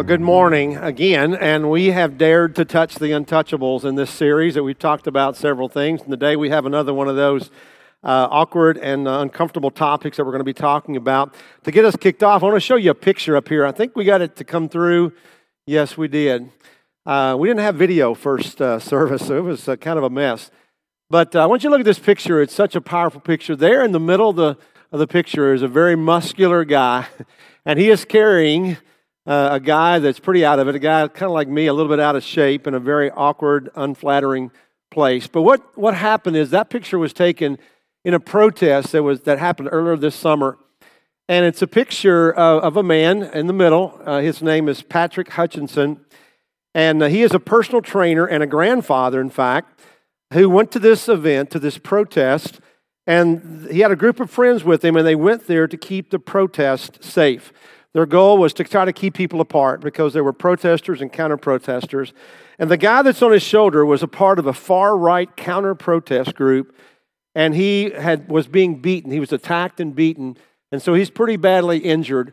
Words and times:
Well, 0.00 0.06
good 0.06 0.22
morning 0.22 0.78
again. 0.78 1.34
And 1.34 1.70
we 1.70 1.88
have 1.88 2.16
dared 2.16 2.56
to 2.56 2.64
touch 2.64 2.94
the 2.94 3.08
untouchables 3.08 3.84
in 3.84 3.96
this 3.96 4.10
series 4.10 4.54
that 4.54 4.62
we've 4.62 4.78
talked 4.78 5.06
about 5.06 5.36
several 5.36 5.68
things. 5.68 6.00
And 6.00 6.10
today 6.10 6.36
we 6.36 6.48
have 6.48 6.64
another 6.64 6.94
one 6.94 7.06
of 7.06 7.16
those 7.16 7.50
uh, 8.02 8.26
awkward 8.30 8.78
and 8.78 9.06
uh, 9.06 9.20
uncomfortable 9.20 9.70
topics 9.70 10.16
that 10.16 10.24
we're 10.24 10.30
going 10.30 10.40
to 10.40 10.44
be 10.44 10.54
talking 10.54 10.96
about. 10.96 11.34
To 11.64 11.70
get 11.70 11.84
us 11.84 11.96
kicked 11.96 12.22
off, 12.22 12.42
I 12.42 12.46
want 12.46 12.56
to 12.56 12.60
show 12.60 12.76
you 12.76 12.92
a 12.92 12.94
picture 12.94 13.36
up 13.36 13.46
here. 13.46 13.66
I 13.66 13.72
think 13.72 13.94
we 13.94 14.06
got 14.06 14.22
it 14.22 14.36
to 14.36 14.44
come 14.44 14.70
through. 14.70 15.12
Yes, 15.66 15.98
we 15.98 16.08
did. 16.08 16.50
Uh, 17.04 17.36
we 17.38 17.48
didn't 17.48 17.60
have 17.60 17.74
video 17.74 18.14
first 18.14 18.62
uh, 18.62 18.78
service, 18.78 19.26
so 19.26 19.36
it 19.36 19.44
was 19.44 19.68
uh, 19.68 19.76
kind 19.76 19.98
of 19.98 20.04
a 20.04 20.10
mess. 20.10 20.50
But 21.10 21.36
uh, 21.36 21.42
I 21.42 21.46
want 21.46 21.62
you 21.62 21.68
to 21.68 21.72
look 21.72 21.80
at 21.80 21.84
this 21.84 21.98
picture. 21.98 22.40
It's 22.40 22.54
such 22.54 22.74
a 22.74 22.80
powerful 22.80 23.20
picture. 23.20 23.54
There 23.54 23.84
in 23.84 23.92
the 23.92 24.00
middle 24.00 24.30
of 24.30 24.36
the, 24.36 24.56
of 24.92 24.98
the 24.98 25.06
picture 25.06 25.52
is 25.52 25.60
a 25.60 25.68
very 25.68 25.94
muscular 25.94 26.64
guy, 26.64 27.06
and 27.66 27.78
he 27.78 27.90
is 27.90 28.06
carrying 28.06 28.78
uh, 29.26 29.50
a 29.52 29.60
guy 29.60 29.98
that's 29.98 30.20
pretty 30.20 30.44
out 30.44 30.58
of 30.58 30.68
it, 30.68 30.74
a 30.74 30.78
guy 30.78 31.06
kind 31.08 31.30
of 31.30 31.32
like 31.32 31.48
me, 31.48 31.66
a 31.66 31.72
little 31.72 31.90
bit 31.90 32.00
out 32.00 32.16
of 32.16 32.24
shape 32.24 32.66
in 32.66 32.74
a 32.74 32.80
very 32.80 33.10
awkward, 33.10 33.70
unflattering 33.74 34.50
place. 34.90 35.26
But 35.26 35.42
what, 35.42 35.76
what 35.78 35.94
happened 35.94 36.36
is 36.36 36.50
that 36.50 36.70
picture 36.70 36.98
was 36.98 37.12
taken 37.12 37.58
in 38.04 38.14
a 38.14 38.20
protest 38.20 38.92
that, 38.92 39.02
was, 39.02 39.22
that 39.22 39.38
happened 39.38 39.68
earlier 39.70 39.96
this 39.96 40.14
summer. 40.14 40.58
And 41.28 41.44
it's 41.44 41.62
a 41.62 41.66
picture 41.66 42.32
of, 42.32 42.64
of 42.64 42.76
a 42.76 42.82
man 42.82 43.22
in 43.22 43.46
the 43.46 43.52
middle. 43.52 44.00
Uh, 44.04 44.20
his 44.20 44.42
name 44.42 44.68
is 44.68 44.82
Patrick 44.82 45.28
Hutchinson. 45.28 46.00
And 46.74 47.02
uh, 47.02 47.06
he 47.06 47.22
is 47.22 47.34
a 47.34 47.40
personal 47.40 47.82
trainer 47.82 48.26
and 48.26 48.42
a 48.42 48.46
grandfather, 48.46 49.20
in 49.20 49.30
fact, 49.30 49.80
who 50.32 50.48
went 50.48 50.72
to 50.72 50.78
this 50.78 51.08
event, 51.08 51.50
to 51.50 51.58
this 51.58 51.78
protest. 51.78 52.60
And 53.06 53.68
he 53.70 53.80
had 53.80 53.90
a 53.90 53.96
group 53.96 54.18
of 54.20 54.30
friends 54.30 54.64
with 54.64 54.84
him, 54.84 54.96
and 54.96 55.06
they 55.06 55.14
went 55.14 55.46
there 55.46 55.66
to 55.66 55.76
keep 55.76 56.10
the 56.10 56.18
protest 56.18 57.02
safe. 57.02 57.52
Their 57.92 58.06
goal 58.06 58.38
was 58.38 58.52
to 58.54 58.64
try 58.64 58.84
to 58.84 58.92
keep 58.92 59.14
people 59.14 59.40
apart 59.40 59.80
because 59.80 60.12
there 60.12 60.24
were 60.24 60.32
protesters 60.32 61.00
and 61.00 61.12
counter 61.12 61.36
protesters. 61.36 62.12
And 62.58 62.70
the 62.70 62.76
guy 62.76 63.02
that's 63.02 63.22
on 63.22 63.32
his 63.32 63.42
shoulder 63.42 63.84
was 63.84 64.02
a 64.02 64.08
part 64.08 64.38
of 64.38 64.46
a 64.46 64.52
far 64.52 64.96
right 64.96 65.34
counter 65.36 65.74
protest 65.74 66.34
group 66.34 66.74
and 67.34 67.54
he 67.54 67.90
had, 67.90 68.28
was 68.28 68.46
being 68.46 68.80
beaten. 68.80 69.10
He 69.10 69.20
was 69.20 69.32
attacked 69.32 69.80
and 69.80 69.94
beaten, 69.94 70.36
and 70.72 70.82
so 70.82 70.94
he's 70.94 71.10
pretty 71.10 71.36
badly 71.36 71.78
injured. 71.78 72.32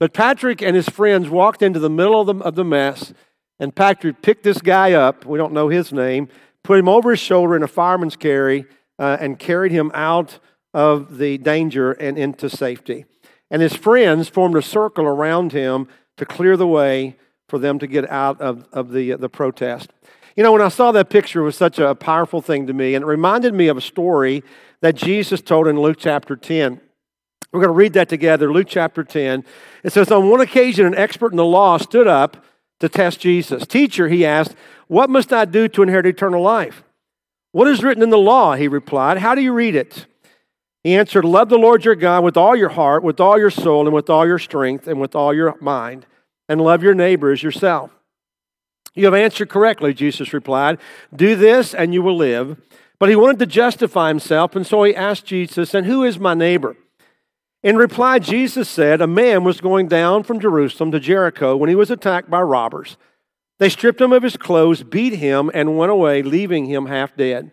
But 0.00 0.14
Patrick 0.14 0.62
and 0.62 0.76
his 0.76 0.88
friends 0.88 1.28
walked 1.28 1.62
into 1.62 1.80
the 1.80 1.90
middle 1.90 2.20
of 2.20 2.38
the, 2.38 2.44
of 2.44 2.54
the 2.54 2.64
mess, 2.64 3.12
and 3.58 3.74
Patrick 3.74 4.22
picked 4.22 4.44
this 4.44 4.60
guy 4.60 4.92
up. 4.92 5.26
We 5.26 5.38
don't 5.38 5.52
know 5.52 5.68
his 5.68 5.92
name, 5.92 6.28
put 6.62 6.78
him 6.78 6.88
over 6.88 7.10
his 7.10 7.20
shoulder 7.20 7.56
in 7.56 7.62
a 7.62 7.68
fireman's 7.68 8.16
carry, 8.16 8.66
uh, 8.98 9.16
and 9.20 9.38
carried 9.38 9.72
him 9.72 9.90
out 9.94 10.38
of 10.72 11.18
the 11.18 11.38
danger 11.38 11.92
and 11.92 12.18
into 12.18 12.48
safety. 12.48 13.04
And 13.50 13.62
his 13.62 13.74
friends 13.74 14.28
formed 14.28 14.56
a 14.56 14.62
circle 14.62 15.06
around 15.06 15.52
him 15.52 15.88
to 16.16 16.26
clear 16.26 16.56
the 16.56 16.66
way 16.66 17.16
for 17.48 17.58
them 17.58 17.78
to 17.78 17.86
get 17.86 18.08
out 18.10 18.40
of, 18.40 18.66
of 18.72 18.92
the, 18.92 19.12
uh, 19.12 19.16
the 19.16 19.28
protest. 19.28 19.90
You 20.36 20.42
know, 20.42 20.52
when 20.52 20.62
I 20.62 20.68
saw 20.68 20.92
that 20.92 21.10
picture, 21.10 21.40
it 21.40 21.44
was 21.44 21.56
such 21.56 21.78
a 21.78 21.94
powerful 21.94 22.40
thing 22.40 22.66
to 22.66 22.72
me, 22.72 22.94
and 22.94 23.02
it 23.02 23.06
reminded 23.06 23.54
me 23.54 23.68
of 23.68 23.76
a 23.76 23.80
story 23.80 24.44
that 24.82 24.94
Jesus 24.94 25.40
told 25.40 25.66
in 25.66 25.80
Luke 25.80 25.96
chapter 25.98 26.36
10. 26.36 26.80
We're 27.52 27.60
going 27.60 27.72
to 27.72 27.72
read 27.72 27.94
that 27.94 28.08
together, 28.08 28.52
Luke 28.52 28.68
chapter 28.68 29.02
10. 29.02 29.44
It 29.82 29.92
says, 29.92 30.10
On 30.10 30.28
one 30.28 30.40
occasion, 30.40 30.86
an 30.86 30.94
expert 30.94 31.32
in 31.32 31.38
the 31.38 31.44
law 31.44 31.78
stood 31.78 32.06
up 32.06 32.44
to 32.80 32.88
test 32.88 33.20
Jesus. 33.20 33.66
Teacher, 33.66 34.08
he 34.08 34.24
asked, 34.26 34.54
What 34.86 35.10
must 35.10 35.32
I 35.32 35.44
do 35.46 35.66
to 35.68 35.82
inherit 35.82 36.06
eternal 36.06 36.42
life? 36.42 36.84
What 37.52 37.66
is 37.66 37.82
written 37.82 38.02
in 38.02 38.10
the 38.10 38.18
law? 38.18 38.54
He 38.54 38.68
replied, 38.68 39.18
How 39.18 39.34
do 39.34 39.40
you 39.40 39.52
read 39.52 39.74
it? 39.74 40.06
He 40.88 40.96
answered, 40.96 41.26
Love 41.26 41.50
the 41.50 41.58
Lord 41.58 41.84
your 41.84 41.94
God 41.94 42.24
with 42.24 42.38
all 42.38 42.56
your 42.56 42.70
heart, 42.70 43.02
with 43.02 43.20
all 43.20 43.38
your 43.38 43.50
soul, 43.50 43.84
and 43.84 43.94
with 43.94 44.08
all 44.08 44.26
your 44.26 44.38
strength, 44.38 44.88
and 44.88 44.98
with 44.98 45.14
all 45.14 45.34
your 45.34 45.54
mind, 45.60 46.06
and 46.48 46.62
love 46.62 46.82
your 46.82 46.94
neighbor 46.94 47.30
as 47.30 47.42
yourself. 47.42 47.90
You 48.94 49.04
have 49.04 49.12
answered 49.12 49.50
correctly, 49.50 49.92
Jesus 49.92 50.32
replied. 50.32 50.78
Do 51.14 51.36
this 51.36 51.74
and 51.74 51.92
you 51.92 52.00
will 52.00 52.16
live. 52.16 52.56
But 52.98 53.10
he 53.10 53.16
wanted 53.16 53.38
to 53.40 53.44
justify 53.44 54.08
himself, 54.08 54.56
and 54.56 54.66
so 54.66 54.82
he 54.82 54.96
asked 54.96 55.26
Jesus, 55.26 55.74
And 55.74 55.84
who 55.84 56.04
is 56.04 56.18
my 56.18 56.32
neighbor? 56.32 56.74
In 57.62 57.76
reply, 57.76 58.18
Jesus 58.18 58.66
said, 58.66 59.02
A 59.02 59.06
man 59.06 59.44
was 59.44 59.60
going 59.60 59.88
down 59.88 60.22
from 60.22 60.40
Jerusalem 60.40 60.90
to 60.92 61.00
Jericho 61.00 61.54
when 61.54 61.68
he 61.68 61.74
was 61.74 61.90
attacked 61.90 62.30
by 62.30 62.40
robbers. 62.40 62.96
They 63.58 63.68
stripped 63.68 64.00
him 64.00 64.14
of 64.14 64.22
his 64.22 64.38
clothes, 64.38 64.84
beat 64.84 65.16
him, 65.16 65.50
and 65.52 65.76
went 65.76 65.92
away, 65.92 66.22
leaving 66.22 66.64
him 66.64 66.86
half 66.86 67.14
dead. 67.14 67.52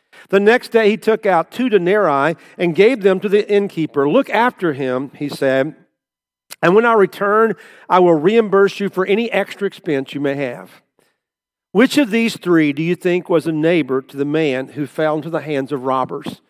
The 0.29 0.39
next 0.39 0.69
day 0.69 0.89
he 0.89 0.97
took 0.97 1.25
out 1.25 1.51
two 1.51 1.69
denarii 1.69 2.35
and 2.57 2.75
gave 2.75 3.01
them 3.01 3.19
to 3.19 3.29
the 3.29 3.49
innkeeper. 3.51 4.09
Look 4.09 4.29
after 4.29 4.73
him, 4.73 5.11
he 5.15 5.29
said, 5.29 5.75
and 6.61 6.75
when 6.75 6.85
I 6.85 6.93
return, 6.93 7.55
I 7.89 7.99
will 7.99 8.13
reimburse 8.13 8.79
you 8.79 8.89
for 8.89 9.05
any 9.05 9.31
extra 9.31 9.67
expense 9.67 10.13
you 10.13 10.21
may 10.21 10.35
have. 10.35 10.81
Which 11.71 11.97
of 11.97 12.11
these 12.11 12.37
three 12.37 12.73
do 12.73 12.83
you 12.83 12.95
think 12.95 13.29
was 13.29 13.47
a 13.47 13.51
neighbor 13.51 14.01
to 14.01 14.17
the 14.17 14.25
man 14.25 14.69
who 14.69 14.85
fell 14.85 15.15
into 15.15 15.29
the 15.29 15.41
hands 15.41 15.71
of 15.71 15.83
robbers? 15.83 16.41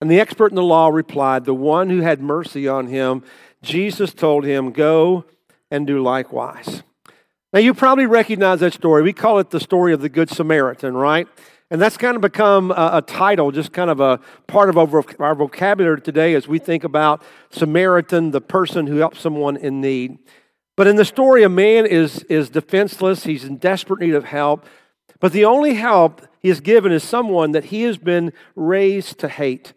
And 0.00 0.10
the 0.10 0.20
expert 0.20 0.50
in 0.50 0.56
the 0.56 0.62
law 0.62 0.88
replied, 0.88 1.44
The 1.44 1.54
one 1.54 1.88
who 1.88 2.00
had 2.00 2.20
mercy 2.20 2.68
on 2.68 2.88
him. 2.88 3.22
Jesus 3.62 4.12
told 4.12 4.44
him, 4.44 4.72
Go 4.72 5.24
and 5.70 5.86
do 5.86 6.02
likewise. 6.02 6.82
Now, 7.52 7.60
you 7.60 7.72
probably 7.72 8.06
recognize 8.06 8.60
that 8.60 8.74
story. 8.74 9.02
We 9.02 9.14
call 9.14 9.38
it 9.38 9.50
the 9.50 9.60
story 9.60 9.94
of 9.94 10.02
the 10.02 10.08
Good 10.08 10.28
Samaritan, 10.28 10.94
right? 10.94 11.26
And 11.70 11.80
that's 11.80 11.96
kind 11.96 12.14
of 12.14 12.22
become 12.22 12.70
a, 12.70 12.90
a 12.94 13.02
title, 13.02 13.50
just 13.50 13.72
kind 13.72 13.90
of 13.90 13.98
a 13.98 14.20
part 14.46 14.68
of 14.68 14.78
our, 14.78 15.04
our 15.18 15.34
vocabulary 15.34 16.00
today 16.00 16.34
as 16.34 16.46
we 16.46 16.58
think 16.58 16.84
about 16.84 17.22
Samaritan, 17.50 18.30
the 18.30 18.40
person 18.40 18.86
who 18.86 18.98
helps 18.98 19.20
someone 19.20 19.56
in 19.56 19.80
need. 19.80 20.18
But 20.76 20.86
in 20.86 20.96
the 20.96 21.04
story, 21.04 21.42
a 21.42 21.48
man 21.48 21.86
is, 21.86 22.22
is 22.24 22.50
defenseless, 22.50 23.24
he's 23.24 23.44
in 23.44 23.56
desperate 23.56 24.00
need 24.00 24.14
of 24.14 24.24
help. 24.24 24.66
But 25.18 25.32
the 25.32 25.44
only 25.44 25.74
help 25.74 26.22
he 26.40 26.50
is 26.50 26.60
given 26.60 26.92
is 26.92 27.02
someone 27.02 27.52
that 27.52 27.64
he 27.64 27.82
has 27.82 27.98
been 27.98 28.32
raised 28.54 29.18
to 29.20 29.28
hate. 29.28 29.72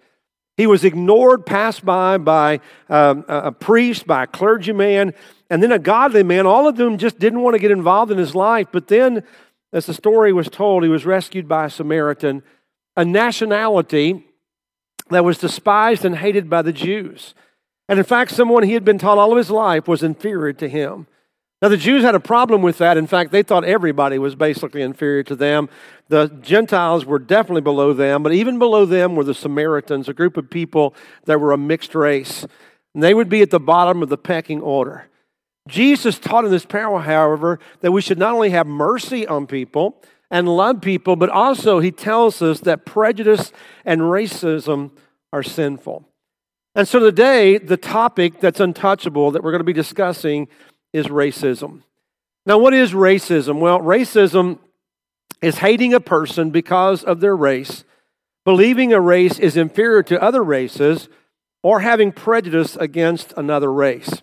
He 0.58 0.68
was 0.68 0.84
ignored, 0.84 1.46
passed 1.46 1.86
by 1.86 2.18
by 2.18 2.60
um, 2.90 3.24
a 3.30 3.52
priest, 3.52 4.06
by 4.06 4.24
a 4.24 4.28
clergyman, 4.28 5.14
and 5.50 5.64
then 5.64 5.72
a 5.72 5.80
godly 5.80 6.22
man. 6.22 6.46
All 6.46 6.68
of 6.68 6.76
them 6.76 6.98
just 6.98 7.18
didn't 7.18 7.42
want 7.42 7.56
to 7.56 7.60
get 7.60 7.72
involved 7.72 8.12
in 8.12 8.18
his 8.18 8.36
life. 8.36 8.68
But 8.70 8.90
then, 8.90 9.24
as 9.72 9.86
the 9.86 9.94
story 9.94 10.34
was 10.34 10.50
told, 10.50 10.84
he 10.84 10.90
was 10.90 11.06
rescued 11.06 11.48
by 11.48 11.66
a 11.66 11.70
Samaritan, 11.70 12.44
a 12.98 13.06
nationality 13.06 14.26
that 15.10 15.24
was 15.24 15.38
despised 15.38 16.06
and 16.06 16.18
hated 16.18 16.50
by 16.50 16.62
the 16.62 16.74
Jews. 16.74 17.34
And 17.88 18.00
in 18.00 18.06
fact, 18.06 18.32
someone 18.32 18.64
he 18.64 18.74
had 18.74 18.86
been 18.86 19.00
taught 19.00 19.18
all 19.18 19.32
of 19.32 19.38
his 19.38 19.50
life 19.50 19.88
was 19.88 20.04
inferior 20.04 20.54
to 20.54 20.70
him. 20.70 21.08
Now, 21.62 21.68
the 21.68 21.78
Jews 21.78 22.04
had 22.04 22.16
a 22.16 22.22
problem 22.22 22.62
with 22.62 22.78
that. 22.78 22.96
In 22.96 23.06
fact, 23.06 23.32
they 23.32 23.44
thought 23.44 23.66
everybody 23.66 24.18
was 24.18 24.34
basically 24.34 24.82
inferior 24.82 25.24
to 25.24 25.36
them. 25.36 25.68
The 26.08 26.28
Gentiles 26.28 27.06
were 27.06 27.20
definitely 27.20 27.62
below 27.62 27.92
them, 27.92 28.24
but 28.24 28.32
even 28.32 28.60
below 28.60 28.86
them 28.86 29.16
were 29.16 29.26
the 29.26 29.34
Samaritans, 29.34 30.08
a 30.08 30.14
group 30.14 30.38
of 30.38 30.50
people 30.50 30.96
that 31.26 31.42
were 31.42 31.52
a 31.52 31.58
mixed 31.58 31.96
race. 31.96 32.46
And 32.94 33.04
they 33.04 33.14
would 33.14 33.28
be 33.28 33.42
at 33.42 33.50
the 33.50 33.60
bottom 33.60 34.02
of 34.02 34.10
the 34.10 34.18
pecking 34.18 34.62
order. 34.62 35.10
Jesus 35.68 36.18
taught 36.18 36.46
in 36.46 36.52
this 36.52 36.66
parable, 36.66 37.00
however, 37.00 37.60
that 37.82 37.92
we 37.92 38.02
should 38.02 38.18
not 38.18 38.34
only 38.34 38.50
have 38.50 38.68
mercy 38.68 39.28
on 39.28 39.46
people 39.46 40.02
and 40.32 40.48
love 40.48 40.82
people, 40.82 41.16
but 41.16 41.30
also 41.30 41.80
he 41.80 41.92
tells 41.92 42.42
us 42.42 42.60
that 42.62 42.86
prejudice 42.86 43.52
and 43.86 44.02
racism 44.02 44.92
are 45.32 45.44
sinful. 45.44 46.06
And 46.76 46.88
so 46.88 47.00
today, 47.00 47.58
the 47.58 47.78
topic 47.78 48.40
that's 48.40 48.60
untouchable 48.60 49.32
that 49.32 49.44
we're 49.44 49.52
going 49.52 49.60
to 49.60 49.66
be 49.66 49.74
discussing 49.74 50.48
is 50.94 51.08
racism. 51.08 51.82
Now, 52.46 52.58
what 52.58 52.74
is 52.74 52.94
racism? 52.94 53.60
Well, 53.60 53.80
racism 53.80 54.60
is 55.42 55.58
hating 55.58 55.94
a 55.94 56.00
person 56.00 56.52
because 56.52 57.04
of 57.04 57.20
their 57.20 57.36
race, 57.36 57.84
believing 58.46 58.94
a 58.94 59.00
race 59.00 59.40
is 59.40 59.58
inferior 59.58 60.04
to 60.04 60.22
other 60.22 60.44
races, 60.44 61.10
or 61.62 61.82
having 61.82 62.12
prejudice 62.12 62.76
against 62.78 63.34
another 63.36 63.72
race. 63.72 64.22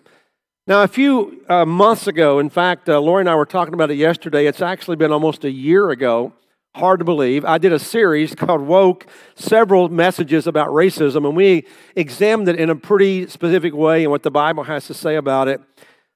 Now, 0.67 0.83
a 0.83 0.87
few 0.89 1.45
uh, 1.47 1.63
months 1.63 2.07
ago, 2.07 2.39
in 2.39 2.49
fact, 2.49 2.89
uh, 2.89 2.99
Lori 2.99 3.21
and 3.21 3.29
I 3.29 3.35
were 3.35 3.45
talking 3.45 3.73
about 3.73 3.89
it 3.89 3.95
yesterday. 3.95 4.47
It's 4.47 4.61
actually 4.61 4.97
been 4.97 5.13
almost 5.13 5.45
a 5.45 5.49
year 5.49 5.91
ago 5.91 6.33
hard 6.75 6.99
to 6.99 7.05
believe. 7.05 7.45
I 7.45 7.57
did 7.57 7.71
a 7.71 7.79
series 7.79 8.35
called 8.35 8.59
Woke, 8.59 9.07
several 9.35 9.87
messages 9.87 10.45
about 10.45 10.67
racism, 10.67 11.25
and 11.25 11.37
we 11.37 11.65
examined 11.95 12.49
it 12.49 12.59
in 12.59 12.69
a 12.69 12.75
pretty 12.75 13.27
specific 13.27 13.73
way 13.73 14.03
and 14.03 14.11
what 14.11 14.23
the 14.23 14.29
Bible 14.29 14.65
has 14.65 14.85
to 14.87 14.93
say 14.93 15.15
about 15.15 15.47
it. 15.47 15.61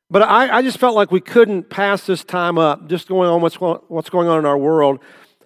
But 0.09 0.23
I, 0.23 0.57
I 0.57 0.61
just 0.61 0.79
felt 0.79 0.95
like 0.95 1.11
we 1.11 1.21
couldn't 1.21 1.69
pass 1.69 2.05
this 2.05 2.25
time 2.25 2.57
up, 2.57 2.89
just 2.89 3.07
going 3.07 3.29
on 3.29 3.39
what's, 3.39 3.55
what's 3.55 4.09
going 4.09 4.27
on 4.27 4.37
in 4.37 4.45
our 4.45 4.57
world, 4.57 4.99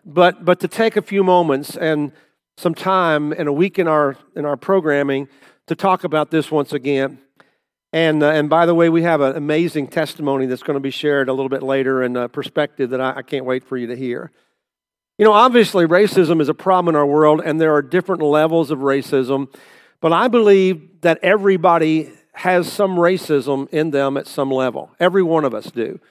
but, 0.04 0.44
but 0.44 0.60
to 0.62 0.68
take 0.68 0.98
a 0.98 1.02
few 1.04 1.24
moments 1.24 1.78
and 1.78 2.12
some 2.58 2.74
time 2.74 3.34
and 3.34 3.48
a 3.48 3.54
week 3.54 3.78
in 3.78 3.88
our, 3.88 4.18
in 4.36 4.46
our 4.46 4.58
programming 4.58 5.28
to 5.68 5.76
talk 5.76 6.04
about 6.04 6.32
this 6.32 6.50
once 6.50 6.74
again. 6.74 7.20
And, 7.96 8.24
uh, 8.24 8.32
and 8.32 8.50
by 8.50 8.66
the 8.66 8.76
way, 8.76 8.90
we 8.90 9.04
have 9.04 9.22
an 9.22 9.38
amazing 9.38 9.88
testimony 9.88 10.48
that's 10.48 10.64
going 10.64 10.76
to 10.76 10.82
be 10.82 10.92
shared 10.92 11.30
a 11.30 11.32
little 11.32 11.48
bit 11.48 11.64
later 11.64 12.04
in 12.04 12.18
a 12.18 12.28
perspective 12.28 12.90
that 12.90 13.00
I, 13.00 13.20
I 13.20 13.22
can't 13.22 13.46
wait 13.46 13.64
for 13.64 13.78
you 13.78 13.88
to 13.88 13.96
hear. 13.96 14.34
You 15.18 15.24
know, 15.24 15.32
obviously, 15.32 15.88
racism 15.88 16.42
is 16.42 16.50
a 16.50 16.54
problem 16.54 16.94
in 16.94 17.00
our 17.00 17.06
world, 17.06 17.42
and 17.46 17.60
there 17.60 17.74
are 17.74 17.82
different 17.82 18.22
levels 18.22 18.70
of 18.70 18.80
racism. 18.80 19.48
But 20.02 20.12
I 20.12 20.28
believe 20.28 21.00
that 21.04 21.20
everybody 21.24 22.12
has 22.34 22.70
some 22.70 22.98
racism 22.98 23.70
in 23.70 23.92
them 23.92 24.18
at 24.18 24.28
some 24.28 24.52
level. 24.52 24.92
Every 25.00 25.24
one 25.24 25.46
of 25.46 25.54
us 25.54 25.72
do. 25.72 26.02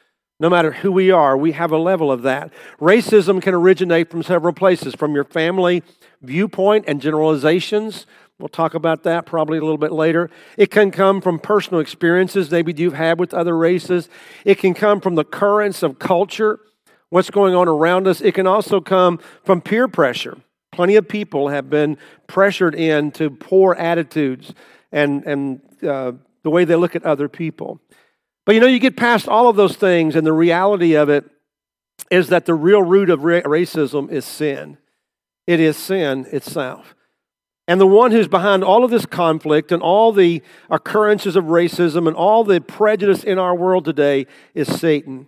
No 0.41 0.49
matter 0.49 0.73
who 0.73 0.91
we 0.91 1.11
are, 1.11 1.37
we 1.37 1.53
have 1.53 1.71
a 1.71 1.77
level 1.77 2.11
of 2.11 2.23
that. 2.23 2.51
Racism 2.81 3.43
can 3.43 3.53
originate 3.53 4.11
from 4.11 4.23
several 4.23 4.55
places 4.55 4.95
from 4.95 5.15
your 5.15 5.25
family 5.25 5.83
viewpoint 6.23 6.87
and 6.89 7.03
generalizations. 7.03 8.07
We'll 8.45 8.51
talk 8.51 8.75
about 8.75 9.05
that 9.05 9.25
probably 9.25 9.57
a 9.57 9.63
little 9.63 9.79
bit 9.79 9.91
later. 9.91 10.29
It 10.59 10.71
can 10.71 10.91
come 10.91 11.23
from 11.23 11.39
personal 11.39 11.81
experiences 11.81 12.51
maybe 12.51 12.75
you've 12.77 12.93
had 12.93 13.19
with 13.19 13.33
other 13.33 13.57
races. 13.57 14.11
It 14.45 14.59
can 14.59 14.75
come 14.75 15.01
from 15.01 15.15
the 15.15 15.25
currents 15.25 15.83
of 15.83 15.99
culture 15.99 16.61
what's 17.09 17.31
going 17.31 17.55
on 17.55 17.69
around 17.69 18.07
us. 18.07 18.21
It 18.21 18.35
can 18.35 18.47
also 18.47 18.83
come 18.83 19.19
from 19.45 19.63
peer 19.63 19.89
pressure. 19.89 20.37
Plenty 20.73 20.97
of 20.97 21.09
people 21.09 21.49
have 21.49 21.71
been 21.71 21.97
pressured 22.27 22.75
into 22.75 23.31
poor 23.31 23.73
attitudes 23.77 24.53
and, 24.93 25.25
and 25.25 25.61
uh, 25.83 26.13
the 26.43 26.51
way 26.51 26.67
they 26.67 26.77
look 26.77 26.95
at 26.95 27.03
other 27.03 27.31
people. 27.31 27.81
But 28.45 28.57
you 28.57 28.61
know, 28.61 28.67
you 28.67 28.79
get 28.79 28.95
past 28.95 29.27
all 29.27 29.49
of 29.49 29.57
those 29.57 29.77
things, 29.77 30.17
and 30.17 30.27
the 30.27 30.35
reality 30.35 30.97
of 30.97 31.09
it 31.09 31.25
is 32.11 32.29
that 32.29 32.45
the 32.45 32.53
real 32.53 32.83
root 32.83 33.09
of 33.09 33.25
ra- 33.25 33.41
racism 33.41 34.13
is 34.13 34.27
sin. 34.27 34.77
It 35.47 35.61
is 35.61 35.79
sin 35.79 36.27
itself. 36.31 36.95
And 37.67 37.81
the 37.81 37.87
one 37.87 38.11
who's 38.11 38.29
behind 38.29 38.63
all 38.63 38.85
of 38.85 38.91
this 38.91 39.07
conflict 39.07 39.73
and 39.73 39.83
all 39.83 40.13
the 40.13 40.43
occurrences 40.71 41.35
of 41.35 41.45
racism 41.45 42.07
and 42.07 42.17
all 42.17 42.45
the 42.45 42.61
prejudice 42.61 43.25
in 43.25 43.39
our 43.39 43.55
world 43.55 43.85
today 43.85 44.27
is 44.55 44.69
Satan. 44.69 45.27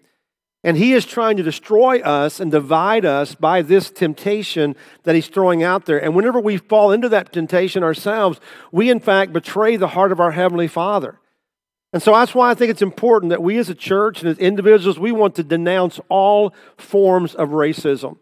And 0.62 0.76
he 0.76 0.92
is 0.92 1.06
trying 1.06 1.36
to 1.36 1.42
destroy 1.42 2.00
us 2.00 2.40
and 2.40 2.50
divide 2.50 3.04
us 3.04 3.34
by 3.34 3.62
this 3.62 3.88
temptation 3.90 4.74
that 5.04 5.14
he's 5.14 5.28
throwing 5.28 5.62
out 5.62 5.86
there. 5.86 6.02
And 6.02 6.14
whenever 6.14 6.40
we 6.40 6.56
fall 6.56 6.90
into 6.90 7.08
that 7.10 7.32
temptation 7.32 7.82
ourselves, 7.82 8.40
we 8.72 8.90
in 8.90 9.00
fact 9.00 9.32
betray 9.32 9.76
the 9.76 9.88
heart 9.88 10.12
of 10.12 10.20
our 10.20 10.32
Heavenly 10.32 10.66
Father. 10.66 11.20
And 11.92 12.02
so 12.02 12.12
that's 12.12 12.34
why 12.34 12.50
I 12.50 12.54
think 12.54 12.70
it's 12.70 12.82
important 12.82 13.30
that 13.30 13.42
we 13.42 13.58
as 13.58 13.70
a 13.70 13.74
church 13.74 14.20
and 14.20 14.28
as 14.28 14.38
individuals, 14.38 14.98
we 14.98 15.12
want 15.12 15.36
to 15.36 15.44
denounce 15.44 16.00
all 16.08 16.52
forms 16.76 17.34
of 17.34 17.50
racism, 17.50 18.18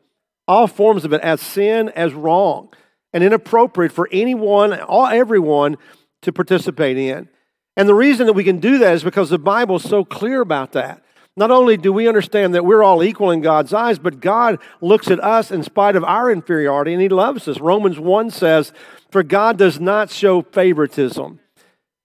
all 0.47 0.67
forms 0.67 1.05
of 1.05 1.13
it 1.13 1.23
as 1.23 1.41
sin, 1.41 1.89
as 1.97 2.13
wrong, 2.13 2.69
and 3.15 3.25
inappropriate 3.25 3.93
for 3.93 4.09
anyone, 4.13 4.79
all 4.79 5.07
everyone 5.07 5.79
to 6.23 6.33
participate 6.33 6.99
in. 6.99 7.29
And 7.77 7.89
the 7.89 7.95
reason 7.95 8.27
that 8.27 8.35
we 8.35 8.45
can 8.45 8.59
do 8.59 8.79
that 8.79 8.95
is 8.95 9.05
because 9.05 9.31
the 9.31 9.39
Bible 9.39 9.77
is 9.77 9.89
so 9.89 10.05
clear 10.05 10.41
about 10.41 10.73
that. 10.73 11.03
Not 11.37 11.51
only 11.51 11.77
do 11.77 11.93
we 11.93 12.07
understand 12.07 12.55
that 12.55 12.65
we're 12.65 12.83
all 12.83 13.03
equal 13.03 13.31
in 13.31 13.41
God's 13.41 13.73
eyes, 13.73 13.99
but 13.99 14.21
God 14.21 14.59
looks 14.81 15.11
at 15.11 15.23
us 15.23 15.51
in 15.51 15.63
spite 15.63 15.97
of 15.97 16.05
our 16.05 16.31
inferiority 16.31 16.93
and 16.93 17.03
He 17.03 17.09
loves 17.09 17.49
us. 17.49 17.59
Romans 17.59 17.99
1 17.99 18.31
says, 18.31 18.73
For 19.11 19.23
God 19.23 19.59
does 19.59 19.81
not 19.81 20.11
show 20.11 20.43
favoritism. 20.43 21.41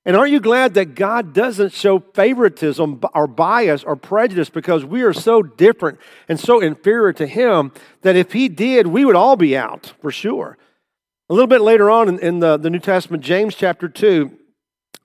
And 0.06 0.16
aren't 0.16 0.32
you 0.32 0.40
glad 0.40 0.74
that 0.74 0.96
God 0.96 1.34
doesn't 1.34 1.74
show 1.74 2.00
favoritism 2.00 3.02
or 3.14 3.28
bias 3.28 3.84
or 3.84 3.96
prejudice 3.96 4.50
because 4.50 4.84
we 4.84 5.04
are 5.04 5.14
so 5.14 5.44
different 5.44 6.00
and 6.28 6.40
so 6.40 6.60
inferior 6.60 7.14
to 7.14 7.28
Him 7.28 7.72
that 8.02 8.16
if 8.16 8.32
He 8.32 8.50
did, 8.50 8.88
we 8.88 9.06
would 9.06 9.16
all 9.16 9.36
be 9.36 9.56
out 9.56 9.94
for 10.02 10.12
sure. 10.12 10.58
A 11.30 11.34
little 11.34 11.48
bit 11.48 11.62
later 11.62 11.92
on 11.92 12.10
in, 12.10 12.20
in 12.20 12.40
the, 12.40 12.58
the 12.58 12.70
New 12.70 12.80
Testament, 12.80 13.24
James 13.24 13.54
chapter 13.54 13.88
2, 13.88 14.32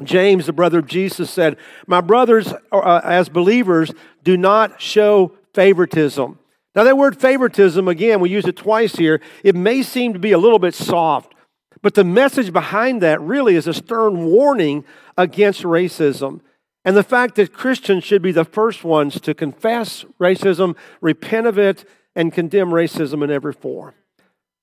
James, 0.03 0.47
the 0.47 0.53
brother 0.53 0.79
of 0.79 0.87
Jesus, 0.87 1.31
said, 1.31 1.57
My 1.87 2.01
brothers, 2.01 2.53
uh, 2.73 3.01
as 3.05 3.29
believers, 3.29 3.93
do 4.23 4.37
not 4.37 4.81
show 4.81 5.37
favoritism. 5.53 6.39
Now, 6.75 6.83
that 6.85 6.97
word 6.97 7.21
favoritism, 7.21 7.87
again, 7.87 8.21
we 8.21 8.31
use 8.31 8.47
it 8.47 8.57
twice 8.57 8.97
here. 8.97 9.21
It 9.45 9.55
may 9.55 9.83
seem 9.83 10.13
to 10.15 10.19
be 10.19 10.33
a 10.33 10.39
little 10.39 10.59
bit 10.59 10.75
soft, 10.75 11.35
but 11.83 11.95
the 11.95 12.05
message 12.05 12.53
behind 12.53 13.03
that 13.03 13.21
really 13.21 13.55
is 13.55 13.69
a 13.69 13.75
stern 13.75 14.25
warning 14.25 14.85
against 15.17 15.63
racism 15.63 16.41
and 16.85 16.97
the 16.97 17.03
fact 17.03 17.37
that 17.37 17.53
Christians 17.53 18.03
should 18.03 18.23
be 18.23 18.33
the 18.33 18.45
first 18.45 18.83
ones 18.83 19.21
to 19.21 19.35
confess 19.35 20.05
racism, 20.21 20.77
repent 21.01 21.47
of 21.47 21.59
it, 21.59 21.89
and 22.17 22.33
condemn 22.33 22.71
racism 22.71 23.23
in 23.23 23.31
every 23.31 23.53
form. 23.53 23.95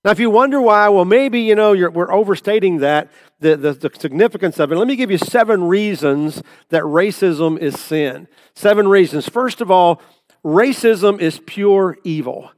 Now, 0.04 0.10
if 0.10 0.20
you 0.20 0.32
wonder 0.32 0.60
why, 0.60 0.90
well, 0.90 1.06
maybe, 1.06 1.42
you 1.42 1.54
know, 1.54 1.74
we're 1.74 2.12
overstating 2.12 2.80
that, 2.80 3.12
the, 3.40 3.56
the, 3.56 3.74
the, 3.74 3.92
significance 4.00 4.60
of 4.60 4.72
it. 4.72 4.76
Let 4.76 4.88
me 4.88 4.96
give 4.96 5.12
you 5.12 5.20
seven 5.20 5.64
reasons 5.66 6.42
that 6.70 6.82
racism 6.84 7.60
is 7.60 7.80
sin. 7.80 8.28
Seven 8.56 8.88
reasons. 8.88 9.30
First 9.30 9.62
of 9.62 9.70
all, 9.70 10.02
racism 10.44 11.20
is 11.20 11.40
pure 11.46 12.00
evil. 12.04 12.52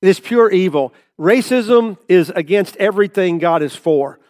It 0.00 0.08
is 0.08 0.20
pure 0.20 0.48
evil. 0.50 0.94
Racism 1.18 1.98
is 2.08 2.30
against 2.30 2.76
everything 2.76 3.38
God 3.38 3.64
is 3.64 3.74
for. 3.74 4.20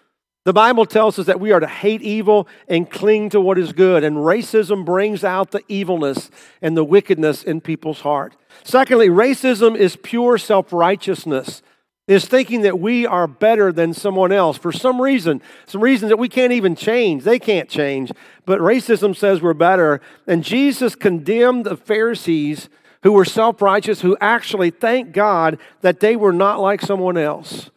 The 0.47 0.55
Bible 0.55 0.87
tells 0.87 1.19
us 1.19 1.27
that 1.27 1.41
we 1.41 1.53
are 1.53 1.61
to 1.61 1.67
hate 1.67 2.01
evil 2.01 2.49
and 2.69 2.89
cling 2.89 3.31
to 3.31 3.41
what 3.41 3.59
is 3.59 3.73
good, 3.73 4.05
and 4.05 4.19
racism 4.19 4.85
brings 4.85 5.25
out 5.25 5.51
the 5.51 5.63
evilness 5.67 6.31
and 6.63 6.77
the 6.77 6.85
wickedness 6.85 7.43
in 7.43 7.61
people's 7.61 8.01
heart. 8.01 8.37
Secondly, 8.63 9.09
racism 9.09 9.77
is 9.77 9.97
pure 9.97 10.39
self 10.39 10.73
righteousness 10.73 11.63
is 12.07 12.27
thinking 12.27 12.63
that 12.63 12.79
we 12.79 13.05
are 13.05 13.27
better 13.27 13.73
than 13.73 13.93
someone 13.93 14.31
else 14.31 14.57
for 14.57 14.71
some 14.71 15.01
reason, 15.01 15.43
some 15.67 15.81
reasons 15.81 16.11
that 16.11 16.19
we 16.19 16.29
can't 16.29 16.53
even 16.53 16.77
change. 16.77 17.25
They 17.25 17.39
can't 17.39 17.69
change. 17.69 18.13
But 18.45 18.61
racism 18.61 19.17
says 19.17 19.43
we're 19.43 19.55
better. 19.55 20.01
And 20.27 20.45
Jesus 20.45 20.95
condemned 20.95 21.67
the 21.67 21.77
Pharisees 21.77 22.69
who 23.03 23.13
were 23.13 23.25
self 23.25 23.61
righteous, 23.61 24.01
who 24.01 24.17
actually 24.21 24.71
thank 24.71 25.13
God 25.13 25.59
that 25.81 26.01
they 26.01 26.17
were 26.17 26.33
not 26.33 26.61
like 26.61 26.81
someone 26.81 27.17
else. 27.17 27.71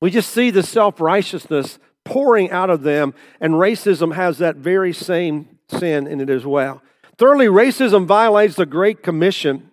We 0.00 0.10
just 0.10 0.30
see 0.30 0.50
the 0.50 0.62
self 0.62 1.00
righteousness 1.00 1.78
pouring 2.04 2.50
out 2.50 2.70
of 2.70 2.82
them, 2.82 3.14
and 3.40 3.54
racism 3.54 4.14
has 4.14 4.38
that 4.38 4.56
very 4.56 4.92
same 4.92 5.58
sin 5.68 6.06
in 6.06 6.20
it 6.20 6.28
as 6.28 6.44
well. 6.44 6.82
Thirdly, 7.16 7.46
racism 7.46 8.06
violates 8.06 8.56
the 8.56 8.66
Great 8.66 9.02
Commission. 9.02 9.70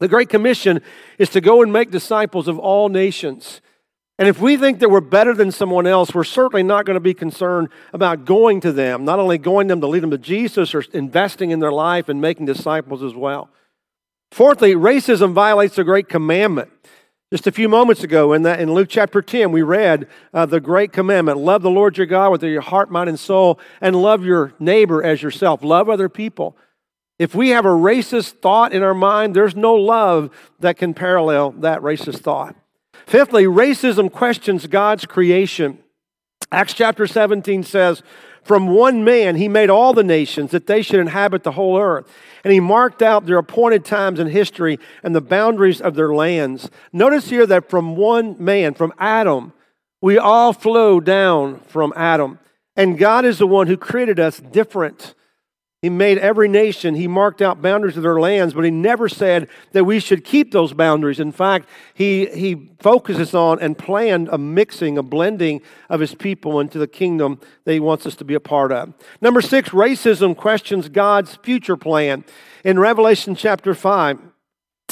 The 0.00 0.08
Great 0.08 0.30
Commission 0.30 0.80
is 1.18 1.28
to 1.30 1.40
go 1.40 1.62
and 1.62 1.72
make 1.72 1.90
disciples 1.90 2.48
of 2.48 2.58
all 2.58 2.88
nations. 2.88 3.60
And 4.18 4.28
if 4.28 4.40
we 4.40 4.56
think 4.56 4.80
that 4.80 4.90
we're 4.90 5.00
better 5.00 5.34
than 5.34 5.52
someone 5.52 5.86
else, 5.86 6.14
we're 6.14 6.24
certainly 6.24 6.62
not 6.62 6.84
going 6.84 6.94
to 6.94 7.00
be 7.00 7.14
concerned 7.14 7.68
about 7.92 8.24
going 8.24 8.60
to 8.62 8.72
them, 8.72 9.04
not 9.04 9.18
only 9.18 9.38
going 9.38 9.68
to 9.68 9.72
them 9.72 9.80
to 9.80 9.86
lead 9.86 10.02
them 10.02 10.10
to 10.10 10.18
Jesus 10.18 10.74
or 10.74 10.82
investing 10.92 11.50
in 11.50 11.60
their 11.60 11.72
life 11.72 12.08
and 12.08 12.20
making 12.20 12.46
disciples 12.46 13.02
as 13.02 13.14
well. 13.14 13.50
Fourthly, 14.30 14.74
racism 14.74 15.32
violates 15.32 15.76
the 15.76 15.84
great 15.84 16.08
commandment. 16.08 16.70
Just 17.32 17.46
a 17.46 17.52
few 17.52 17.68
moments 17.68 18.02
ago 18.02 18.32
in, 18.32 18.42
that, 18.42 18.60
in 18.60 18.72
Luke 18.72 18.88
chapter 18.90 19.22
10, 19.22 19.52
we 19.52 19.62
read 19.62 20.08
uh, 20.34 20.46
the 20.46 20.60
great 20.60 20.92
commandment 20.92 21.38
love 21.38 21.62
the 21.62 21.70
Lord 21.70 21.96
your 21.96 22.06
God 22.06 22.30
with 22.30 22.42
your 22.42 22.60
heart, 22.60 22.90
mind, 22.90 23.08
and 23.08 23.18
soul, 23.18 23.60
and 23.80 23.94
love 23.94 24.24
your 24.24 24.52
neighbor 24.58 25.02
as 25.02 25.22
yourself. 25.22 25.62
Love 25.62 25.88
other 25.88 26.08
people. 26.08 26.56
If 27.20 27.34
we 27.34 27.50
have 27.50 27.66
a 27.66 27.68
racist 27.68 28.40
thought 28.40 28.72
in 28.72 28.82
our 28.82 28.94
mind, 28.94 29.36
there's 29.36 29.54
no 29.54 29.74
love 29.74 30.30
that 30.60 30.78
can 30.78 30.94
parallel 30.94 31.50
that 31.58 31.82
racist 31.82 32.20
thought. 32.20 32.56
Fifthly, 33.04 33.44
racism 33.44 34.10
questions 34.10 34.66
God's 34.66 35.04
creation. 35.04 35.80
Acts 36.50 36.72
chapter 36.72 37.06
17 37.06 37.62
says, 37.62 38.02
From 38.42 38.68
one 38.68 39.04
man 39.04 39.36
he 39.36 39.48
made 39.48 39.68
all 39.68 39.92
the 39.92 40.02
nations 40.02 40.50
that 40.52 40.66
they 40.66 40.80
should 40.80 40.98
inhabit 40.98 41.42
the 41.42 41.52
whole 41.52 41.78
earth. 41.78 42.10
And 42.42 42.54
he 42.54 42.58
marked 42.58 43.02
out 43.02 43.26
their 43.26 43.36
appointed 43.36 43.84
times 43.84 44.18
in 44.18 44.28
history 44.28 44.78
and 45.02 45.14
the 45.14 45.20
boundaries 45.20 45.82
of 45.82 45.96
their 45.96 46.14
lands. 46.14 46.70
Notice 46.90 47.28
here 47.28 47.44
that 47.44 47.68
from 47.68 47.96
one 47.96 48.34
man, 48.42 48.72
from 48.72 48.94
Adam, 48.98 49.52
we 50.00 50.16
all 50.16 50.54
flow 50.54 51.00
down 51.00 51.60
from 51.68 51.92
Adam. 51.94 52.38
And 52.76 52.96
God 52.96 53.26
is 53.26 53.36
the 53.36 53.46
one 53.46 53.66
who 53.66 53.76
created 53.76 54.18
us 54.18 54.40
different. 54.40 55.14
He 55.82 55.88
made 55.88 56.18
every 56.18 56.46
nation, 56.46 56.94
he 56.94 57.08
marked 57.08 57.40
out 57.40 57.62
boundaries 57.62 57.96
of 57.96 58.02
their 58.02 58.20
lands, 58.20 58.52
but 58.52 58.66
he 58.66 58.70
never 58.70 59.08
said 59.08 59.48
that 59.72 59.84
we 59.84 59.98
should 59.98 60.24
keep 60.24 60.52
those 60.52 60.74
boundaries. 60.74 61.18
In 61.18 61.32
fact, 61.32 61.70
he, 61.94 62.26
he 62.26 62.72
focuses 62.80 63.32
on 63.32 63.58
and 63.60 63.78
planned 63.78 64.28
a 64.28 64.36
mixing, 64.36 64.98
a 64.98 65.02
blending 65.02 65.62
of 65.88 66.00
his 66.00 66.14
people 66.14 66.60
into 66.60 66.78
the 66.78 66.86
kingdom 66.86 67.40
that 67.64 67.72
he 67.72 67.80
wants 67.80 68.04
us 68.04 68.14
to 68.16 68.26
be 68.26 68.34
a 68.34 68.40
part 68.40 68.72
of. 68.72 68.92
Number 69.22 69.40
six, 69.40 69.70
racism 69.70 70.36
questions 70.36 70.90
God's 70.90 71.36
future 71.36 71.78
plan. 71.78 72.24
In 72.62 72.78
Revelation 72.78 73.34
chapter 73.34 73.72
5, 73.72 74.18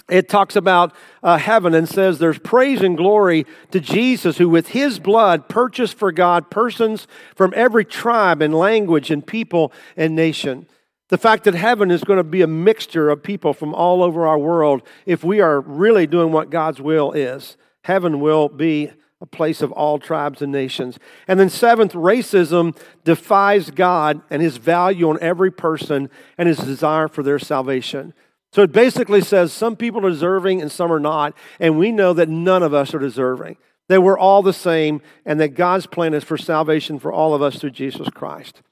it 0.08 0.30
talks 0.30 0.56
about 0.56 0.94
uh, 1.22 1.36
heaven 1.36 1.74
and 1.74 1.86
says 1.86 2.18
there's 2.18 2.38
praise 2.38 2.80
and 2.80 2.96
glory 2.96 3.44
to 3.72 3.80
Jesus, 3.80 4.38
who 4.38 4.48
with 4.48 4.68
his 4.68 4.98
blood 4.98 5.50
purchased 5.50 5.98
for 5.98 6.12
God 6.12 6.50
persons 6.50 7.06
from 7.36 7.52
every 7.54 7.84
tribe 7.84 8.40
and 8.40 8.54
language 8.54 9.10
and 9.10 9.26
people 9.26 9.70
and 9.94 10.16
nation. 10.16 10.66
The 11.08 11.18
fact 11.18 11.44
that 11.44 11.54
heaven 11.54 11.90
is 11.90 12.04
going 12.04 12.18
to 12.18 12.24
be 12.24 12.42
a 12.42 12.46
mixture 12.46 13.08
of 13.08 13.22
people 13.22 13.54
from 13.54 13.74
all 13.74 14.02
over 14.02 14.26
our 14.26 14.38
world, 14.38 14.82
if 15.06 15.24
we 15.24 15.40
are 15.40 15.60
really 15.60 16.06
doing 16.06 16.32
what 16.32 16.50
God's 16.50 16.80
will 16.80 17.12
is, 17.12 17.56
heaven 17.84 18.20
will 18.20 18.48
be 18.48 18.92
a 19.20 19.26
place 19.26 19.62
of 19.62 19.72
all 19.72 19.98
tribes 19.98 20.42
and 20.42 20.52
nations. 20.52 20.98
And 21.26 21.40
then, 21.40 21.50
seventh, 21.50 21.92
racism 21.92 22.76
defies 23.04 23.70
God 23.70 24.20
and 24.30 24.40
his 24.42 24.58
value 24.58 25.08
on 25.08 25.18
every 25.20 25.50
person 25.50 26.08
and 26.36 26.46
his 26.46 26.58
desire 26.58 27.08
for 27.08 27.22
their 27.22 27.38
salvation. 27.38 28.14
So 28.52 28.62
it 28.62 28.72
basically 28.72 29.20
says 29.20 29.52
some 29.52 29.76
people 29.76 30.06
are 30.06 30.10
deserving 30.10 30.62
and 30.62 30.70
some 30.70 30.92
are 30.92 31.00
not, 31.00 31.34
and 31.58 31.78
we 31.78 31.90
know 31.90 32.12
that 32.12 32.28
none 32.28 32.62
of 32.62 32.72
us 32.72 32.94
are 32.94 32.98
deserving. 32.98 33.56
That 33.88 34.02
we're 34.02 34.18
all 34.18 34.42
the 34.42 34.52
same, 34.52 35.00
and 35.24 35.40
that 35.40 35.54
God's 35.54 35.86
plan 35.86 36.12
is 36.12 36.22
for 36.22 36.36
salvation 36.36 36.98
for 36.98 37.10
all 37.10 37.34
of 37.34 37.40
us 37.40 37.58
through 37.58 37.70
Jesus 37.70 38.08
Christ. 38.10 38.62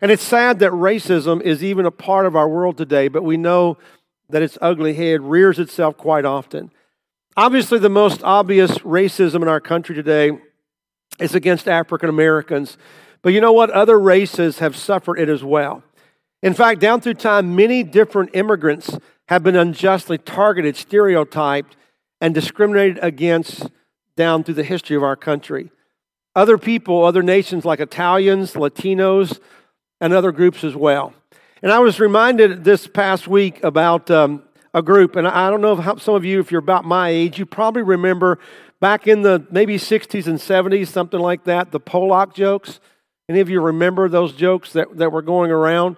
And 0.00 0.10
it's 0.10 0.22
sad 0.22 0.60
that 0.60 0.72
racism 0.72 1.42
is 1.42 1.62
even 1.62 1.84
a 1.84 1.90
part 1.90 2.26
of 2.26 2.34
our 2.34 2.48
world 2.48 2.78
today, 2.78 3.08
but 3.08 3.22
we 3.22 3.36
know 3.36 3.76
that 4.30 4.42
its 4.42 4.56
ugly 4.60 4.94
head 4.94 5.20
rears 5.22 5.58
itself 5.58 5.96
quite 5.96 6.24
often. 6.24 6.70
Obviously, 7.36 7.78
the 7.78 7.88
most 7.88 8.22
obvious 8.22 8.78
racism 8.78 9.42
in 9.42 9.48
our 9.48 9.60
country 9.60 9.94
today 9.94 10.32
is 11.18 11.34
against 11.34 11.68
African 11.68 12.08
Americans. 12.08 12.78
But 13.22 13.32
you 13.32 13.40
know 13.40 13.52
what? 13.52 13.70
Other 13.70 13.98
races 13.98 14.58
have 14.58 14.74
suffered 14.74 15.18
it 15.18 15.28
as 15.28 15.44
well. 15.44 15.82
In 16.42 16.54
fact, 16.54 16.80
down 16.80 17.00
through 17.00 17.14
time, 17.14 17.54
many 17.54 17.82
different 17.82 18.30
immigrants 18.34 18.98
have 19.28 19.42
been 19.42 19.56
unjustly 19.56 20.16
targeted, 20.16 20.76
stereotyped, 20.76 21.76
and 22.20 22.34
discriminated 22.34 22.98
against 23.02 23.68
down 24.16 24.42
through 24.42 24.54
the 24.54 24.64
history 24.64 24.96
of 24.96 25.02
our 25.02 25.16
country. 25.16 25.70
Other 26.34 26.58
people, 26.58 27.04
other 27.04 27.22
nations 27.22 27.64
like 27.64 27.80
Italians, 27.80 28.54
Latinos, 28.54 29.38
and 30.00 30.12
other 30.12 30.32
groups 30.32 30.64
as 30.64 30.74
well. 30.74 31.12
And 31.62 31.70
I 31.70 31.78
was 31.78 32.00
reminded 32.00 32.64
this 32.64 32.86
past 32.86 33.28
week 33.28 33.62
about 33.62 34.10
um, 34.10 34.42
a 34.72 34.82
group, 34.82 35.16
and 35.16 35.28
I 35.28 35.50
don't 35.50 35.60
know 35.60 35.74
if 35.74 35.80
how, 35.80 35.96
some 35.96 36.14
of 36.14 36.24
you, 36.24 36.40
if 36.40 36.50
you're 36.50 36.60
about 36.60 36.84
my 36.84 37.10
age, 37.10 37.38
you 37.38 37.44
probably 37.44 37.82
remember 37.82 38.38
back 38.80 39.06
in 39.06 39.22
the 39.22 39.46
maybe 39.50 39.76
60s 39.76 40.26
and 40.26 40.38
70s, 40.38 40.88
something 40.88 41.20
like 41.20 41.44
that, 41.44 41.70
the 41.70 41.80
Pollock 41.80 42.34
jokes. 42.34 42.80
Any 43.28 43.40
of 43.40 43.50
you 43.50 43.60
remember 43.60 44.08
those 44.08 44.32
jokes 44.32 44.72
that, 44.72 44.96
that 44.96 45.12
were 45.12 45.22
going 45.22 45.50
around? 45.50 45.96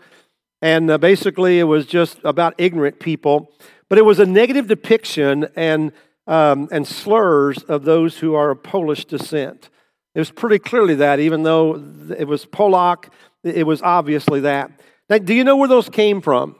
And 0.60 0.90
uh, 0.90 0.98
basically, 0.98 1.58
it 1.58 1.64
was 1.64 1.86
just 1.86 2.18
about 2.24 2.54
ignorant 2.58 3.00
people, 3.00 3.52
but 3.88 3.98
it 3.98 4.02
was 4.02 4.18
a 4.18 4.26
negative 4.26 4.66
depiction 4.66 5.48
and, 5.56 5.92
um, 6.26 6.68
and 6.70 6.86
slurs 6.86 7.58
of 7.64 7.84
those 7.84 8.18
who 8.18 8.34
are 8.34 8.50
of 8.50 8.62
Polish 8.62 9.04
descent. 9.04 9.70
It 10.14 10.18
was 10.18 10.30
pretty 10.30 10.58
clearly 10.58 10.96
that, 10.96 11.20
even 11.20 11.42
though 11.42 11.82
it 12.16 12.26
was 12.26 12.44
Polak, 12.44 13.10
it 13.42 13.66
was 13.66 13.80
obviously 13.82 14.40
that. 14.40 14.70
Now, 15.08 15.18
do 15.18 15.34
you 15.34 15.44
know 15.44 15.56
where 15.56 15.68
those 15.68 15.88
came 15.88 16.20
from? 16.20 16.56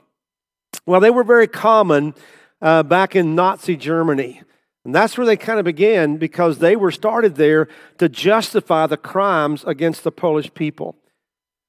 Well, 0.85 0.99
they 0.99 1.11
were 1.11 1.23
very 1.23 1.47
common 1.47 2.15
uh, 2.61 2.83
back 2.83 3.15
in 3.15 3.35
Nazi 3.35 3.75
Germany. 3.75 4.41
And 4.85 4.93
that's 4.93 5.17
where 5.17 5.25
they 5.25 5.37
kind 5.37 5.59
of 5.59 5.65
began 5.65 6.17
because 6.17 6.59
they 6.59 6.75
were 6.75 6.91
started 6.91 7.35
there 7.35 7.69
to 7.99 8.09
justify 8.09 8.85
the 8.87 8.97
crimes 8.97 9.63
against 9.65 10.03
the 10.03 10.11
Polish 10.11 10.53
people. 10.53 10.97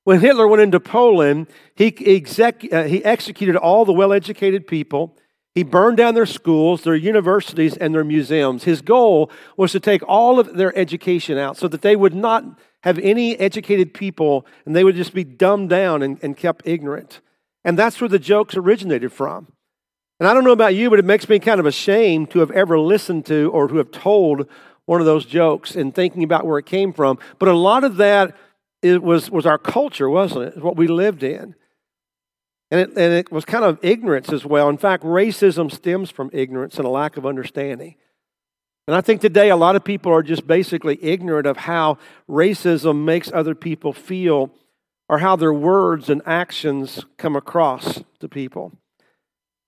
When 0.03 0.21
Hitler 0.21 0.49
went 0.49 0.63
into 0.63 0.81
Poland, 0.81 1.47
he, 1.75 1.95
exec, 2.17 2.67
uh, 2.73 2.85
he 2.85 3.05
executed 3.05 3.57
all 3.57 3.85
the 3.85 3.93
well 3.93 4.13
educated 4.13 4.67
people. 4.67 5.17
He 5.55 5.63
burned 5.63 5.97
down 5.97 6.15
their 6.15 6.27
schools, 6.27 6.83
their 6.83 6.97
universities, 6.97 7.77
and 7.77 7.95
their 7.95 8.03
museums. 8.03 8.65
His 8.65 8.83
goal 8.83 9.31
was 9.57 9.71
to 9.73 9.81
take 9.81 10.03
all 10.09 10.41
of 10.41 10.57
their 10.57 10.77
education 10.77 11.39
out 11.39 11.57
so 11.57 11.69
that 11.69 11.83
they 11.83 11.95
would 11.95 12.15
not 12.15 12.45
have 12.83 12.99
any 12.99 13.39
educated 13.39 13.95
people 13.95 14.47
and 14.67 14.75
they 14.75 14.83
would 14.83 14.97
just 14.97 15.15
be 15.15 15.23
dumbed 15.23 15.71
down 15.71 16.03
and, 16.03 16.19
and 16.23 16.37
kept 16.37 16.67
ignorant. 16.67 17.21
And 17.65 17.79
that's 17.79 18.01
where 18.01 18.09
the 18.09 18.19
jokes 18.19 18.57
originated 18.57 19.13
from. 19.13 19.53
And 20.19 20.29
I 20.29 20.35
don't 20.35 20.45
know 20.45 20.53
about 20.53 20.75
you, 20.75 20.91
but 20.91 20.99
it 20.99 21.05
makes 21.05 21.29
me 21.29 21.39
kind 21.39 21.61
of 21.61 21.67
ashamed 21.67 22.31
to 22.33 22.41
have 22.41 22.51
ever 22.51 22.79
listened 22.79 23.25
to 23.27 23.51
or 23.53 23.69
to 23.69 23.77
have 23.77 23.91
told 23.91 24.49
one 24.87 25.01
of 25.01 25.07
those 25.07 25.25
jokes 25.25 25.77
and 25.77 25.95
thinking 25.95 26.25
about 26.25 26.47
where 26.47 26.59
it 26.59 26.67
came 26.67 26.93
from. 26.93 27.19
But 27.39 27.49
a 27.49 27.55
lot 27.55 27.85
of 27.85 27.97
that 27.97 28.37
was, 28.83 29.31
was 29.31 29.47
our 29.47 29.59
culture, 29.59 30.11
wasn't 30.11 30.57
it? 30.57 30.63
What 30.63 30.77
we 30.77 30.89
lived 30.89 31.23
in. 31.23 31.55
And 32.71 32.81
it, 32.81 32.89
and 32.91 33.13
it 33.13 33.31
was 33.31 33.45
kind 33.45 33.65
of 33.65 33.79
ignorance 33.83 34.33
as 34.33 34.45
well. 34.45 34.69
In 34.69 34.79
fact, 34.79 35.05
racism 35.05 35.71
stems 35.71 36.11
from 36.11 36.31
ignorance 36.33 36.77
and 36.77 36.87
a 36.87 36.91
lack 36.91 37.17
of 37.17 37.27
understanding. 37.27 37.97
And 38.87 38.97
I 38.97 39.01
think 39.01 39.21
today 39.21 39.51
a 39.51 39.57
lot 39.57 39.77
of 39.77 39.85
people 39.85 40.13
are 40.13 40.23
just 40.23 40.47
basically 40.47 40.99
ignorant 41.03 41.47
of 41.47 41.57
how 41.57 41.99
racism 42.29 43.05
makes 43.05 43.33
other 43.33 43.55
people 43.55 43.93
feel 43.93 44.51
or 45.09 45.19
how 45.19 45.37
their 45.37 45.53
words 45.53 46.11
and 46.11 46.23
actions 46.27 47.05
come 47.17 47.37
across 47.37 48.03
to 48.21 48.29
people. 48.29 48.73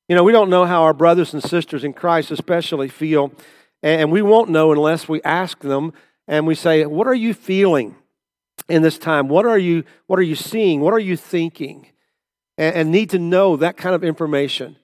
You 0.08 0.16
know, 0.16 0.22
we 0.22 0.32
don't 0.32 0.50
know 0.50 0.64
how 0.64 0.82
our 0.82 0.94
brothers 0.94 1.32
and 1.32 1.42
sisters 1.42 1.82
in 1.82 1.92
Christ 1.92 2.30
especially 2.30 2.88
feel, 2.88 3.32
and 3.82 4.12
we 4.12 4.22
won't 4.22 4.50
know 4.50 4.72
unless 4.72 5.08
we 5.08 5.22
ask 5.22 5.60
them 5.60 5.92
and 6.28 6.46
we 6.46 6.54
say, 6.54 6.84
What 6.86 7.06
are 7.06 7.14
you 7.14 7.34
feeling 7.34 7.96
in 8.68 8.82
this 8.82 8.98
time? 8.98 9.28
What 9.28 9.46
are 9.46 9.58
you, 9.58 9.84
what 10.06 10.18
are 10.18 10.22
you 10.22 10.36
seeing? 10.36 10.80
What 10.80 10.94
are 10.94 11.00
you 11.00 11.16
thinking? 11.16 11.88
And, 12.58 12.74
and 12.76 12.90
need 12.90 13.10
to 13.10 13.18
know 13.18 13.56
that 13.56 13.76
kind 13.76 13.94
of 13.94 14.04
information. 14.04 14.76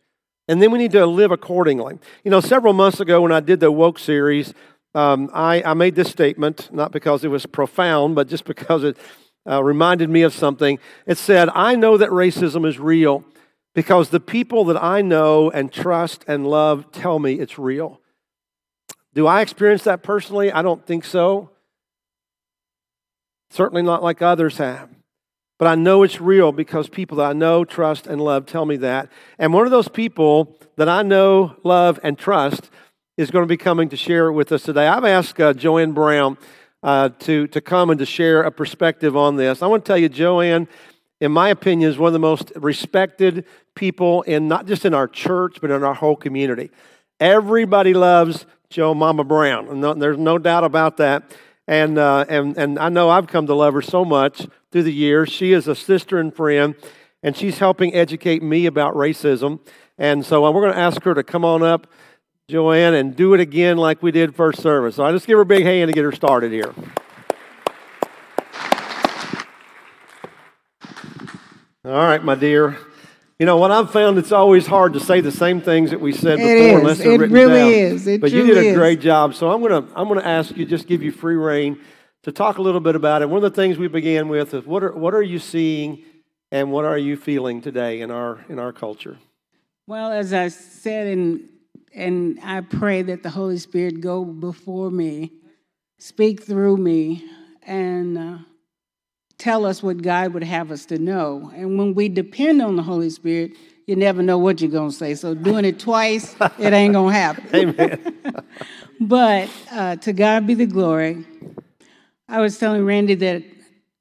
And 0.49 0.61
then 0.61 0.71
we 0.71 0.79
need 0.79 0.93
to 0.93 1.07
live 1.07 1.31
accordingly. 1.31 1.99
You 2.25 2.31
know, 2.31 2.41
several 2.41 2.73
months 2.73 3.01
ago 3.01 3.23
when 3.23 3.33
I 3.33 3.41
did 3.41 3.61
the 3.61 3.71
Woke 3.71 3.99
series, 3.99 4.53
um, 4.95 5.31
I, 5.33 5.63
I 5.63 5.75
made 5.75 5.95
this 5.95 6.11
statement, 6.11 6.69
not 6.73 6.93
because 6.93 7.25
it 7.25 7.29
was 7.29 7.47
profound, 7.47 8.15
but 8.15 8.29
just 8.29 8.45
because 8.47 8.85
it 8.85 8.97
uh, 9.49 9.63
reminded 9.63 10.11
me 10.11 10.23
of 10.23 10.33
something. 10.33 10.79
It 11.07 11.19
said, 11.19 11.49
I 11.55 11.75
know 11.75 11.97
that 11.97 12.11
racism 12.11 12.67
is 12.67 12.79
real 12.79 13.25
because 13.75 14.11
the 14.11 14.21
people 14.21 14.65
that 14.67 14.83
I 14.83 15.03
know 15.03 15.51
and 15.51 15.73
trust 15.73 16.25
and 16.29 16.47
love 16.47 16.93
tell 16.93 17.19
me 17.19 17.35
it's 17.35 17.59
real. 17.59 18.01
Do 19.15 19.27
I 19.27 19.41
experience 19.41 19.85
that 19.85 20.03
personally? 20.03 20.53
I 20.53 20.63
don't 20.63 20.85
think 20.87 21.05
so. 21.05 21.51
Certainly 23.51 23.83
not 23.83 24.03
like 24.03 24.23
others 24.23 24.57
have. 24.59 24.89
But 25.59 25.69
I 25.69 25.75
know 25.75 26.03
it's 26.03 26.21
real 26.21 26.51
because 26.51 26.89
people 26.89 27.19
that 27.19 27.31
I 27.31 27.33
know, 27.33 27.65
trust, 27.65 28.07
and 28.07 28.21
love 28.21 28.47
tell 28.47 28.67
me 28.67 28.77
that. 28.79 29.11
And 29.39 29.53
one 29.53 29.65
of 29.65 29.71
those 29.71 29.89
people 29.89 30.59
that 30.77 30.89
I 30.89 31.03
know, 31.03 31.57
love, 31.63 32.01
and 32.03 32.19
trust 32.19 32.71
is 33.17 33.31
going 33.31 33.45
to 33.45 33.49
be 33.49 33.57
coming 33.57 33.89
to 33.91 33.97
share 33.97 34.29
it 34.29 34.33
with 34.33 34.51
us 34.51 34.63
today. 34.63 34.89
I've 34.89 35.05
asked 35.05 35.41
uh, 35.41 35.53
Joanne 35.53 35.93
Brown 35.93 36.39
uh, 36.83 37.11
to, 37.21 37.47
to 37.49 37.61
come 37.61 37.91
and 37.91 37.99
to 38.01 38.07
share 38.07 38.43
a 38.43 38.51
perspective 38.51 39.17
on 39.17 39.37
this. 39.37 39.63
I 39.63 39.67
want 39.67 39.85
to 39.85 39.89
tell 39.89 39.99
you, 39.99 40.09
Joanne, 40.09 40.67
in 41.21 41.31
my 41.31 41.51
opinion, 41.51 41.91
is 41.91 41.99
one 41.99 42.09
of 42.09 42.13
the 42.13 42.19
most 42.19 42.53
respected 42.57 43.45
people 43.75 44.23
in 44.23 44.49
not 44.49 44.67
just 44.67 44.85
in 44.85 44.95
our 44.95 45.07
church, 45.07 45.59
but 45.61 45.71
in 45.71 45.85
our 45.85 45.95
whole 45.95 46.17
community. 46.17 46.71
Everybody 47.21 47.95
loves 47.95 48.47
Joe 48.71 48.95
Mama 48.95 49.23
Brown. 49.23 49.81
No, 49.81 49.95
there's 49.95 50.19
no 50.19 50.39
doubt 50.39 50.65
about 50.65 50.97
that. 50.97 51.23
And, 51.69 51.99
uh, 51.99 52.25
and, 52.29 52.59
and 52.59 52.79
I 52.79 52.89
know 52.89 53.09
I've 53.09 53.29
come 53.29 53.47
to 53.47 53.55
love 53.55 53.75
her 53.75 53.83
so 53.83 54.05
much 54.05 54.47
through 54.73 54.83
the 54.85 54.93
years. 54.93 55.29
She 55.29 55.53
is 55.53 55.69
a 55.69 55.77
sister 55.77 56.19
and 56.19 56.35
friend, 56.35 56.75
and 57.23 57.37
she's 57.37 57.59
helping 57.59 57.95
educate 57.95 58.43
me 58.43 58.67
about 58.67 58.95
racism. 58.95 59.61
And 59.97 60.27
so 60.27 60.45
uh, 60.45 60.51
we're 60.51 60.63
going 60.63 60.75
to 60.75 60.81
ask 60.81 61.03
her 61.05 61.15
to 61.15 61.23
come 61.23 61.45
on 61.45 61.63
up 61.63 61.87
Joanne, 62.49 62.93
and 62.95 63.17
do 63.17 63.35
it 63.35 63.41
again 63.41 63.79
like 63.79 64.03
we 64.03 64.11
did 64.11 64.35
first 64.35 64.61
service. 64.61 64.97
So 64.97 65.05
I 65.05 65.13
just 65.13 65.27
give 65.27 65.37
her 65.37 65.43
a 65.43 65.47
big 65.47 65.65
hand 65.65 65.89
to 65.89 65.95
get 65.95 66.05
her 66.05 66.13
started 66.13 66.53
here. 66.53 66.75
All 71.85 71.93
right, 71.93 72.23
my 72.23 72.35
dear. 72.35 72.77
You 73.39 73.47
know 73.47 73.57
what 73.57 73.71
I've 73.71 73.91
found? 73.91 74.19
It's 74.19 74.33
always 74.33 74.67
hard 74.67 74.93
to 74.93 75.01
say 75.01 75.21
the 75.21 75.33
same 75.33 75.61
things 75.61 75.91
that 75.91 76.01
we 76.01 76.13
said 76.13 76.37
before, 76.37 76.55
is. 76.55 76.79
unless 76.79 76.99
they're 76.99 77.13
it 77.13 77.19
written 77.21 77.35
really 77.35 77.59
down. 77.59 77.71
is. 77.71 78.07
It 78.07 78.21
but 78.21 78.31
you 78.31 78.47
did 78.47 78.59
a 78.59 78.69
is. 78.69 78.77
great 78.77 79.01
job. 79.01 79.35
So 79.35 79.51
I'm 79.51 79.63
gonna 79.63 79.89
I'm 79.97 80.07
gonna 80.07 80.21
ask 80.21 80.57
you, 80.57 80.65
just 80.65 80.87
give 80.87 81.03
you 81.03 81.11
free 81.11 81.37
reign 81.37 81.81
to 82.23 82.33
talk 82.33 82.59
a 82.59 82.63
little 82.63 82.81
bit 82.81 82.95
about 82.95 83.23
it. 83.23 83.29
One 83.29 83.43
of 83.43 83.53
the 83.53 83.61
things 83.61 83.79
we 83.79 83.89
began 83.89 84.29
with 84.29 84.55
is 84.55 84.65
what 84.65 84.83
are 84.83 84.93
what 84.93 85.15
are 85.15 85.23
you 85.23 85.39
seeing 85.39 86.05
and 86.51 86.71
what 86.71 86.85
are 86.85 86.99
you 86.99 87.17
feeling 87.17 87.61
today 87.61 88.01
in 88.01 88.11
our 88.11 88.45
in 88.49 88.59
our 88.59 88.73
culture? 88.73 89.19
Well, 89.87 90.13
as 90.13 90.33
I 90.33 90.49
said 90.49 91.09
in 91.09 91.49
and 91.95 92.39
I 92.43 92.61
pray 92.63 93.03
that 93.03 93.23
the 93.23 93.31
Holy 93.31 93.59
Spirit 93.59 94.01
go 94.01 94.25
before 94.25 94.91
me, 94.91 95.33
speak 95.99 96.43
through 96.43 96.79
me, 96.79 97.25
and 97.63 98.19
uh, 98.19 98.39
tell 99.39 99.67
us 99.67 99.83
what 99.83 100.01
God 100.01 100.33
would 100.33 100.45
have 100.45 100.71
us 100.71 100.87
to 100.87 100.99
know. 100.99 101.53
And 101.55 101.79
when 101.79 101.95
we 101.95 102.09
depend 102.09 102.63
on 102.63 102.77
the 102.77 102.83
Holy 102.83 103.11
Spirit, 103.11 103.53
you 103.87 103.97
never 103.97 104.23
know 104.23 104.39
what 104.39 104.61
you're 104.61 104.71
going 104.71 104.91
to 104.91 104.97
say. 104.97 105.15
So 105.15 105.35
doing 105.35 105.65
it 105.65 105.79
twice, 105.79 106.35
it 106.59 106.73
ain't 106.73 106.95
going 106.95 107.13
to 107.13 107.19
happen. 107.19 107.49
Amen. 107.55 108.17
but 109.01 109.51
uh, 109.71 109.97
to 109.97 110.13
God 110.13 110.47
be 110.47 110.55
the 110.55 110.67
glory. 110.67 111.27
I 112.33 112.41
was 112.41 112.57
telling 112.57 112.87
Randy 112.87 113.15
that 113.17 113.43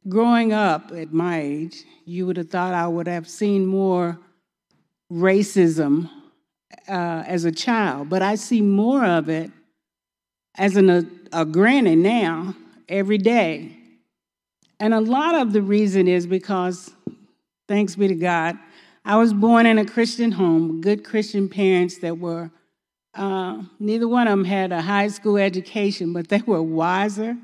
growing 0.07 0.53
up 0.53 0.93
at 0.93 1.11
my 1.11 1.41
age, 1.41 1.83
you 2.05 2.25
would 2.25 2.37
have 2.37 2.49
thought 2.49 2.73
I 2.73 2.87
would 2.87 3.05
have 3.05 3.27
seen 3.27 3.65
more 3.65 4.17
racism 5.11 6.09
uh, 6.87 7.23
as 7.27 7.43
a 7.43 7.51
child, 7.51 8.09
but 8.09 8.21
I 8.21 8.35
see 8.35 8.61
more 8.61 9.03
of 9.03 9.27
it 9.27 9.51
as 10.55 10.77
an, 10.77 10.89
a, 10.89 11.03
a 11.33 11.43
granny 11.43 11.97
now 11.97 12.55
every 12.87 13.17
day. 13.17 13.75
And 14.79 14.93
a 14.93 15.01
lot 15.01 15.35
of 15.35 15.51
the 15.51 15.61
reason 15.61 16.07
is 16.07 16.25
because, 16.25 16.89
thanks 17.67 17.97
be 17.97 18.07
to 18.07 18.15
God, 18.15 18.57
I 19.03 19.17
was 19.17 19.33
born 19.33 19.65
in 19.65 19.77
a 19.77 19.83
Christian 19.83 20.31
home, 20.31 20.79
good 20.79 21.03
Christian 21.03 21.49
parents 21.49 21.97
that 21.97 22.17
were, 22.17 22.49
uh, 23.13 23.61
neither 23.77 24.07
one 24.07 24.29
of 24.29 24.31
them 24.31 24.45
had 24.45 24.71
a 24.71 24.81
high 24.81 25.09
school 25.09 25.35
education, 25.35 26.13
but 26.13 26.29
they 26.29 26.39
were 26.39 26.63
wiser 26.63 27.35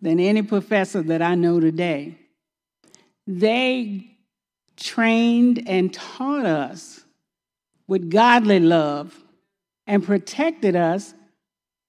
than 0.00 0.18
any 0.20 0.42
professor 0.42 1.02
that 1.02 1.22
I 1.22 1.34
know 1.34 1.60
today. 1.60 2.16
They 3.26 4.06
trained 4.76 5.68
and 5.68 5.92
taught 5.92 6.46
us 6.46 7.04
with 7.86 8.10
godly 8.10 8.60
love 8.60 9.18
and 9.86 10.04
protected 10.04 10.76
us 10.76 11.14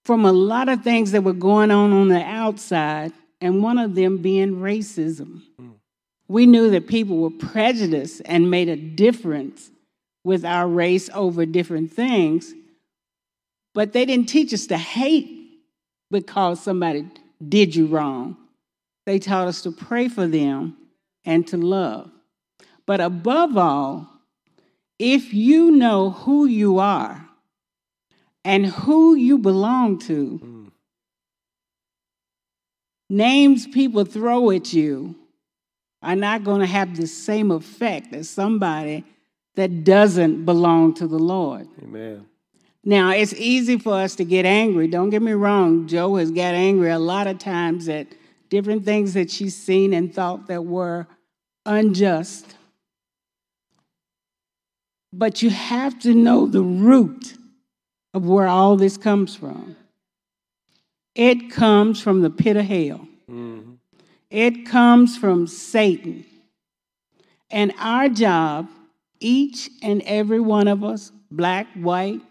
from 0.04 0.26
a 0.26 0.32
lot 0.32 0.68
of 0.68 0.84
things 0.84 1.12
that 1.12 1.24
were 1.24 1.34
going 1.34 1.72
on 1.72 1.94
on 1.94 2.08
the 2.08 2.24
outside, 2.24 3.14
and 3.40 3.62
one 3.62 3.78
of 3.78 3.96
them 3.96 4.18
being 4.18 4.56
racism. 4.56 5.42
Mm. 5.60 5.74
We 6.28 6.46
knew 6.46 6.72
that 6.72 6.88
people 6.88 7.18
were 7.18 7.30
prejudiced 7.30 8.22
and 8.26 8.50
made 8.50 8.70
a 8.70 8.76
difference 8.76 9.70
with 10.24 10.44
our 10.44 10.68
race 10.68 11.10
over 11.14 11.46
different 11.46 11.94
things, 11.94 12.54
but 13.74 13.94
they 13.94 14.06
didn't 14.06 14.30
teach 14.30 14.54
us 14.54 14.68
to 14.68 14.78
hate 14.78 15.30
because 16.10 16.62
somebody 16.62 17.08
did 17.50 17.76
you 17.76 17.88
wrong. 17.88 18.38
They 19.06 19.20
taught 19.20 19.48
us 19.48 19.62
to 19.64 19.72
pray 19.72 20.08
for 20.08 20.28
them 20.28 20.78
and 21.26 21.48
to 21.48 21.58
love. 21.58 22.12
But 22.86 23.02
above 23.02 23.58
all, 23.58 24.08
if 25.00 25.34
you 25.34 25.72
know 25.72 26.12
who 26.12 26.46
you 26.46 26.80
are, 26.80 27.28
and 28.44 28.66
who 28.66 29.16
you 29.16 29.38
belong 29.38 30.00
to. 30.00 30.40
Mm. 30.44 30.72
Names 33.10 33.68
people 33.68 34.06
throw 34.06 34.52
at 34.52 34.74
you 34.74 35.16
are 36.02 36.16
not 36.16 36.44
going 36.44 36.62
to 36.62 36.68
have 36.68 36.96
the 36.96 37.06
same 37.06 37.52
effect 37.52 38.14
as 38.14 38.30
somebody 38.30 39.04
that 39.56 39.84
doesn't 39.84 40.46
belong 40.46 40.94
to 40.96 41.08
the 41.08 41.20
Lord. 41.20 41.68
Amen. 41.84 42.26
Now, 42.84 43.12
it's 43.12 43.34
easy 43.34 43.78
for 43.78 43.94
us 43.94 44.16
to 44.16 44.26
get 44.26 44.46
angry. 44.46 44.88
Don't 44.88 45.12
get 45.12 45.22
me 45.22 45.34
wrong. 45.34 45.88
Joe 45.88 46.16
has 46.16 46.32
got 46.32 46.56
angry 46.56 46.90
a 46.90 47.00
lot 47.00 47.28
of 47.28 47.38
times 47.38 47.88
at 47.88 48.08
different 48.50 48.86
things 48.86 49.14
that 49.14 49.30
she's 49.30 49.56
seen 49.56 49.94
and 49.94 50.14
thought 50.14 50.48
that 50.48 50.66
were 50.66 51.08
unjust. 51.66 52.56
But 55.14 55.42
you 55.42 55.50
have 55.50 56.00
to 56.00 56.14
know 56.14 56.48
the 56.48 56.64
root 56.64 57.36
of 58.14 58.26
where 58.26 58.48
all 58.48 58.76
this 58.78 58.98
comes 58.98 59.36
from. 59.36 59.76
It 61.14 61.52
comes 61.52 62.02
from 62.02 62.22
the 62.22 62.30
pit 62.30 62.58
of 62.58 62.66
hell. 62.66 63.08
Mm-hmm. 63.30 63.74
It 64.30 64.66
comes 64.66 65.18
from 65.18 65.46
Satan. 65.46 66.26
And 67.52 67.74
our 67.78 68.08
job, 68.08 68.70
each 69.20 69.70
and 69.84 70.02
every 70.06 70.40
one 70.40 70.68
of 70.70 70.84
us, 70.84 71.12
black, 71.30 71.68
white, 71.74 72.22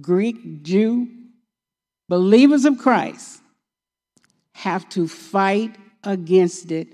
Greek, 0.00 0.62
Jew, 0.62 1.08
believers 2.08 2.64
of 2.64 2.78
Christ, 2.78 3.40
have 4.52 4.88
to 4.90 5.06
fight 5.06 5.76
against 6.04 6.72
it 6.72 6.88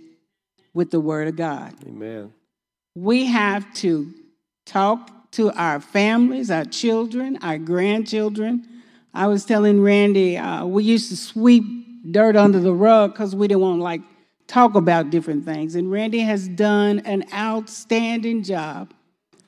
with 0.72 0.90
the 0.90 1.00
Word 1.00 1.28
of 1.28 1.36
God. 1.36 1.74
Amen. 1.86 2.32
We 2.94 3.26
have 3.26 3.72
to 3.74 4.12
talk 4.66 5.30
to 5.32 5.50
our 5.52 5.80
families, 5.80 6.50
our 6.50 6.64
children, 6.64 7.38
our 7.42 7.58
grandchildren. 7.58 8.66
I 9.12 9.26
was 9.26 9.44
telling 9.44 9.80
Randy, 9.80 10.36
uh, 10.36 10.64
we 10.66 10.84
used 10.84 11.10
to 11.10 11.16
sweep 11.16 11.64
dirt 12.10 12.36
under 12.36 12.60
the 12.60 12.72
rug 12.72 13.12
because 13.12 13.34
we 13.34 13.48
didn't 13.48 13.62
want 13.62 13.78
to 13.78 13.82
like 13.82 14.02
talk 14.46 14.74
about 14.74 15.10
different 15.10 15.44
things. 15.44 15.74
And 15.74 15.90
Randy 15.90 16.20
has 16.20 16.48
done 16.48 17.00
an 17.00 17.24
outstanding 17.32 18.42
job 18.42 18.92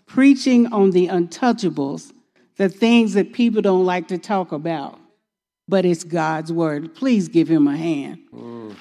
preaching 0.06 0.72
on 0.72 0.92
the 0.92 1.08
untouchables, 1.08 2.12
the 2.56 2.68
things 2.68 3.14
that 3.14 3.32
people 3.32 3.62
don't 3.62 3.84
like 3.84 4.08
to 4.08 4.18
talk 4.18 4.52
about. 4.52 4.98
But 5.68 5.84
it's 5.84 6.04
God's 6.04 6.52
word. 6.52 6.94
Please 6.94 7.28
give 7.28 7.48
him 7.48 7.66
a 7.66 7.76
hand. 7.76 8.18
Mm. 8.32 8.76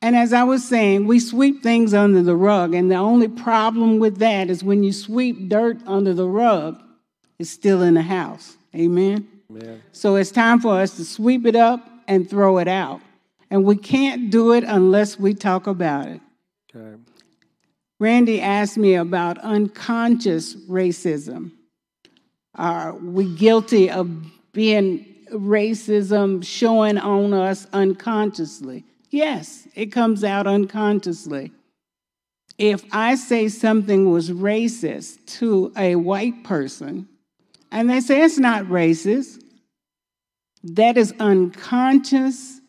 And 0.00 0.14
as 0.14 0.32
I 0.32 0.44
was 0.44 0.66
saying, 0.66 1.06
we 1.06 1.18
sweep 1.18 1.62
things 1.62 1.92
under 1.92 2.22
the 2.22 2.36
rug, 2.36 2.72
and 2.72 2.90
the 2.90 2.96
only 2.96 3.28
problem 3.28 3.98
with 3.98 4.18
that 4.18 4.48
is 4.48 4.62
when 4.62 4.84
you 4.84 4.92
sweep 4.92 5.48
dirt 5.48 5.78
under 5.86 6.14
the 6.14 6.26
rug, 6.26 6.80
it's 7.38 7.50
still 7.50 7.82
in 7.82 7.94
the 7.94 8.02
house. 8.02 8.56
Amen? 8.74 9.26
Amen. 9.50 9.82
So 9.92 10.16
it's 10.16 10.30
time 10.30 10.60
for 10.60 10.80
us 10.80 10.96
to 10.96 11.04
sweep 11.04 11.46
it 11.46 11.56
up 11.56 11.88
and 12.06 12.28
throw 12.28 12.58
it 12.58 12.68
out. 12.68 13.00
And 13.50 13.64
we 13.64 13.76
can't 13.76 14.30
do 14.30 14.52
it 14.52 14.62
unless 14.64 15.18
we 15.18 15.34
talk 15.34 15.66
about 15.66 16.06
it. 16.06 16.20
Okay. 16.74 16.96
Randy 18.00 18.40
asked 18.40 18.78
me 18.78 18.94
about 18.94 19.38
unconscious 19.38 20.54
racism. 20.68 21.52
Are 22.54 22.94
we 22.94 23.34
guilty 23.34 23.90
of 23.90 24.08
being 24.52 25.04
racism 25.32 26.44
showing 26.44 26.98
on 26.98 27.34
us 27.34 27.66
unconsciously? 27.72 28.84
Yes, 29.10 29.66
it 29.74 29.86
comes 29.86 30.22
out 30.22 30.46
unconsciously. 30.46 31.52
If 32.56 32.84
I 32.92 33.14
say 33.14 33.48
something 33.48 34.10
was 34.10 34.30
racist 34.30 35.24
to 35.38 35.72
a 35.76 35.96
white 35.96 36.44
person, 36.44 37.08
and 37.70 37.88
they 37.88 38.00
say 38.00 38.22
it's 38.22 38.38
not 38.38 38.64
racist, 38.64 39.42
that 40.64 40.96
is 40.96 41.14
unconscious 41.20 42.60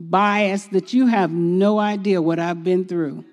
bias 0.00 0.66
that 0.66 0.92
you 0.92 1.06
have 1.06 1.32
no 1.32 1.78
idea 1.78 2.22
what 2.22 2.38
I've 2.38 2.62
been 2.62 2.84
through. 2.84 3.24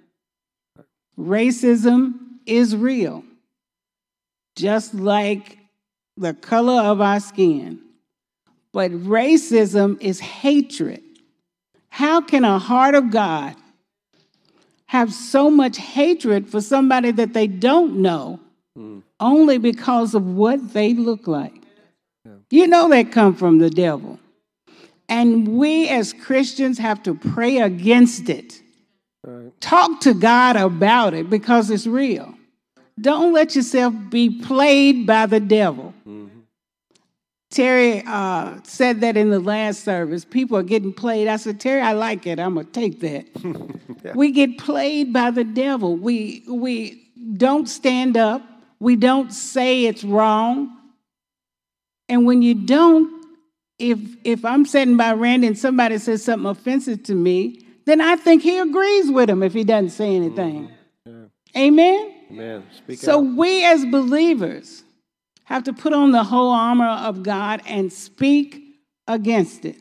Racism 1.19 2.13
is 2.45 2.75
real, 2.75 3.25
just 4.55 4.93
like 4.93 5.57
the 6.15 6.33
color 6.33 6.81
of 6.81 7.01
our 7.01 7.19
skin. 7.19 7.81
But 8.71 8.91
racism 8.91 10.01
is 10.01 10.21
hatred. 10.21 11.03
How 11.89 12.21
can 12.21 12.45
a 12.45 12.57
heart 12.57 12.95
of 12.95 13.11
God 13.11 13.55
have 14.85 15.13
so 15.13 15.49
much 15.49 15.77
hatred 15.77 16.47
for 16.47 16.61
somebody 16.61 17.11
that 17.11 17.33
they 17.33 17.47
don't 17.47 17.97
know 17.97 18.39
mm. 18.77 19.03
only 19.19 19.57
because 19.57 20.15
of 20.15 20.25
what 20.25 20.73
they 20.73 20.93
look 20.93 21.27
like? 21.27 21.53
Yeah. 22.23 22.31
You 22.49 22.67
know 22.67 22.87
that 22.89 23.11
come 23.11 23.35
from 23.35 23.57
the 23.57 23.69
devil. 23.69 24.19
And 25.09 25.57
we 25.57 25.89
as 25.89 26.13
Christians 26.13 26.77
have 26.77 27.03
to 27.03 27.15
pray 27.15 27.57
against 27.57 28.29
it. 28.29 28.61
Talk 29.59 30.01
to 30.01 30.13
God 30.13 30.55
about 30.55 31.13
it 31.13 31.29
because 31.29 31.69
it's 31.69 31.87
real. 31.87 32.33
Don't 32.99 33.33
let 33.33 33.55
yourself 33.55 33.93
be 34.09 34.41
played 34.41 35.05
by 35.05 35.25
the 35.25 35.39
devil. 35.39 35.93
Mm. 36.07 36.29
Terry 37.49 38.03
uh, 38.05 38.59
said 38.63 39.01
that 39.01 39.17
in 39.17 39.31
the 39.31 39.39
last 39.39 39.83
service. 39.83 40.23
People 40.23 40.57
are 40.57 40.63
getting 40.63 40.93
played. 40.93 41.27
I 41.27 41.37
said, 41.37 41.59
Terry, 41.59 41.81
I 41.81 41.93
like 41.93 42.27
it. 42.27 42.39
I'm 42.39 42.53
going 42.53 42.67
to 42.67 42.71
take 42.71 42.99
that. 42.99 43.25
yeah. 44.03 44.13
We 44.15 44.31
get 44.31 44.57
played 44.59 45.11
by 45.11 45.31
the 45.31 45.43
devil. 45.43 45.95
We, 45.95 46.43
we 46.47 47.11
don't 47.37 47.67
stand 47.67 48.17
up. 48.17 48.43
We 48.79 48.95
don't 48.95 49.33
say 49.33 49.85
it's 49.85 50.03
wrong. 50.03 50.75
And 52.07 52.25
when 52.25 52.41
you 52.41 52.53
don't, 52.53 53.25
if, 53.79 53.99
if 54.23 54.45
I'm 54.45 54.65
sitting 54.65 54.97
by 54.97 55.13
Randy 55.13 55.47
and 55.47 55.57
somebody 55.57 55.97
says 55.97 56.23
something 56.23 56.49
offensive 56.49 57.03
to 57.03 57.15
me, 57.15 57.65
then 57.89 58.01
I 58.01 58.15
think 58.15 58.43
he 58.43 58.57
agrees 58.57 59.09
with 59.09 59.29
him 59.29 59.41
if 59.41 59.53
he 59.53 59.63
doesn't 59.63 59.91
say 59.91 60.15
anything. 60.15 60.69
Mm-hmm. 61.07 61.23
Yeah. 61.55 61.61
Amen? 61.61 62.13
Amen. 62.31 62.63
Speak 62.77 62.99
so 62.99 63.17
out. 63.19 63.35
we 63.35 63.65
as 63.65 63.85
believers, 63.85 64.83
have 65.45 65.63
to 65.63 65.73
put 65.73 65.93
on 65.93 66.11
the 66.11 66.23
whole 66.23 66.51
armor 66.51 66.87
of 66.87 67.23
God 67.23 67.61
and 67.65 67.91
speak 67.91 68.63
against 69.07 69.65
it. 69.65 69.77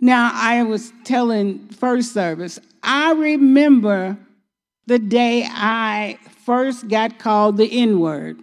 Now, 0.00 0.30
I 0.32 0.62
was 0.62 0.92
telling 1.04 1.66
first 1.68 2.12
service, 2.12 2.60
I 2.82 3.12
remember 3.12 4.16
the 4.86 4.98
day 4.98 5.44
I 5.48 6.18
first 6.44 6.88
got 6.88 7.18
called 7.18 7.56
the 7.56 7.66
N 7.66 7.98
word. 7.98 8.38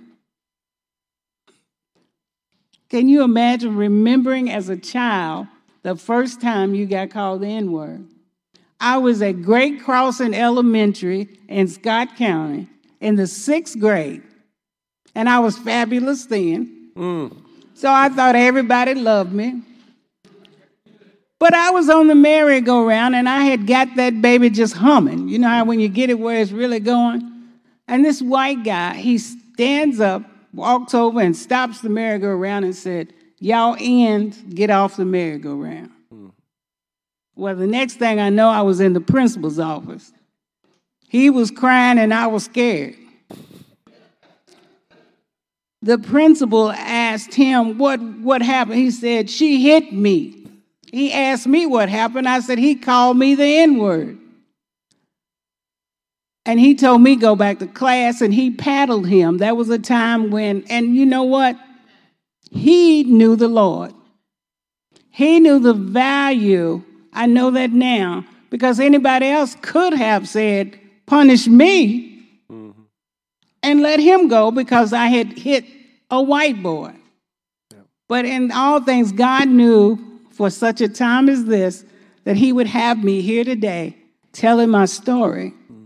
Can 2.89 3.07
you 3.07 3.23
imagine 3.23 3.75
remembering 3.75 4.49
as 4.49 4.67
a 4.67 4.77
child 4.77 5.47
the 5.83 5.95
first 5.95 6.41
time 6.41 6.75
you 6.75 6.85
got 6.85 7.11
called 7.11 7.41
the 7.41 7.47
N 7.47 7.71
word? 7.71 8.05
I 8.79 8.97
was 8.97 9.21
at 9.21 9.41
Great 9.41 9.83
Crossing 9.83 10.33
Elementary 10.33 11.29
in 11.47 11.67
Scott 11.67 12.15
County 12.15 12.67
in 12.99 13.15
the 13.15 13.27
sixth 13.27 13.79
grade 13.79 14.23
and 15.15 15.27
I 15.27 15.39
was 15.39 15.57
fabulous 15.57 16.25
then. 16.25 16.91
Mm. 16.95 17.41
So 17.73 17.91
I 17.91 18.09
thought 18.09 18.35
everybody 18.35 18.93
loved 18.93 19.33
me. 19.33 19.61
But 21.39 21.53
I 21.53 21.71
was 21.71 21.89
on 21.89 22.07
the 22.07 22.15
merry-go-round 22.15 23.15
and 23.15 23.29
I 23.29 23.43
had 23.43 23.65
got 23.65 23.95
that 23.95 24.21
baby 24.21 24.49
just 24.49 24.75
humming. 24.75 25.29
You 25.29 25.39
know 25.39 25.47
how 25.47 25.63
when 25.63 25.79
you 25.79 25.87
get 25.87 26.09
it 26.09 26.19
where 26.19 26.41
it's 26.41 26.51
really 26.51 26.81
going? 26.81 27.21
And 27.87 28.03
this 28.03 28.21
white 28.21 28.63
guy, 28.63 28.95
he 28.95 29.17
stands 29.17 30.01
up, 30.01 30.23
walks 30.53 30.93
over, 30.93 31.21
and 31.21 31.35
stops 31.35 31.79
the 31.81 31.89
merry-go-round 31.89 32.65
and 32.65 32.75
said, 32.75 33.13
Y'all 33.39 33.77
end, 33.79 34.53
get 34.53 34.69
off 34.69 34.97
the 34.97 35.05
merry-go-round. 35.05 35.91
Well, 37.39 37.55
the 37.55 37.67
next 37.67 37.95
thing 37.95 38.19
I 38.19 38.29
know, 38.29 38.49
I 38.49 38.63
was 38.63 38.81
in 38.81 38.91
the 38.91 38.99
principal's 38.99 39.59
office. 39.59 40.11
He 41.07 41.29
was 41.29 41.51
crying 41.51 41.97
and 41.97 42.13
I 42.13 42.27
was 42.27 42.43
scared. 42.43 42.95
The 45.81 45.97
principal 45.97 46.69
asked 46.69 47.33
him 47.33 47.77
what, 47.77 48.01
what 48.01 48.41
happened. 48.41 48.75
He 48.79 48.91
said, 48.91 49.29
She 49.29 49.63
hit 49.63 49.93
me. 49.93 50.47
He 50.91 51.13
asked 51.13 51.47
me 51.47 51.65
what 51.65 51.87
happened. 51.87 52.27
I 52.27 52.41
said, 52.41 52.57
He 52.57 52.75
called 52.75 53.15
me 53.15 53.35
the 53.35 53.59
N 53.59 53.77
word. 53.77 54.17
And 56.45 56.59
he 56.59 56.75
told 56.75 57.01
me 57.01 57.15
go 57.15 57.37
back 57.37 57.59
to 57.59 57.67
class 57.67 58.19
and 58.19 58.33
he 58.33 58.51
paddled 58.51 59.07
him. 59.07 59.37
That 59.37 59.55
was 59.55 59.69
a 59.69 59.79
time 59.79 60.29
when, 60.29 60.65
and 60.69 60.93
you 60.93 61.05
know 61.05 61.23
what? 61.23 61.55
He 62.51 63.03
knew 63.05 63.37
the 63.37 63.47
Lord. 63.47 63.93
He 65.09 65.39
knew 65.39 65.59
the 65.59 65.73
value. 65.73 66.83
I 67.13 67.25
know 67.25 67.51
that 67.51 67.71
now 67.71 68.25
because 68.49 68.79
anybody 68.79 69.27
else 69.27 69.55
could 69.61 69.93
have 69.93 70.27
said, 70.27 70.79
punish 71.05 71.47
me 71.47 72.27
mm-hmm. 72.51 72.81
and 73.63 73.81
let 73.81 73.99
him 73.99 74.27
go 74.27 74.51
because 74.51 74.93
I 74.93 75.07
had 75.07 75.37
hit 75.37 75.65
a 76.09 76.21
white 76.21 76.61
boy. 76.61 76.93
Yeah. 77.71 77.79
But 78.07 78.25
in 78.25 78.51
all 78.51 78.81
things, 78.81 79.11
God 79.11 79.47
knew 79.47 79.99
for 80.31 80.49
such 80.49 80.81
a 80.81 80.89
time 80.89 81.29
as 81.29 81.45
this 81.45 81.85
that 82.23 82.37
he 82.37 82.53
would 82.53 82.67
have 82.67 83.03
me 83.03 83.21
here 83.21 83.43
today 83.43 83.97
telling 84.31 84.69
my 84.69 84.85
story. 84.85 85.53
Mm-hmm. 85.71 85.85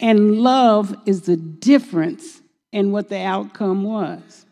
And 0.00 0.38
love 0.40 0.94
is 1.06 1.22
the 1.22 1.36
difference 1.36 2.42
in 2.72 2.92
what 2.92 3.08
the 3.08 3.20
outcome 3.20 3.84
was. 3.84 4.46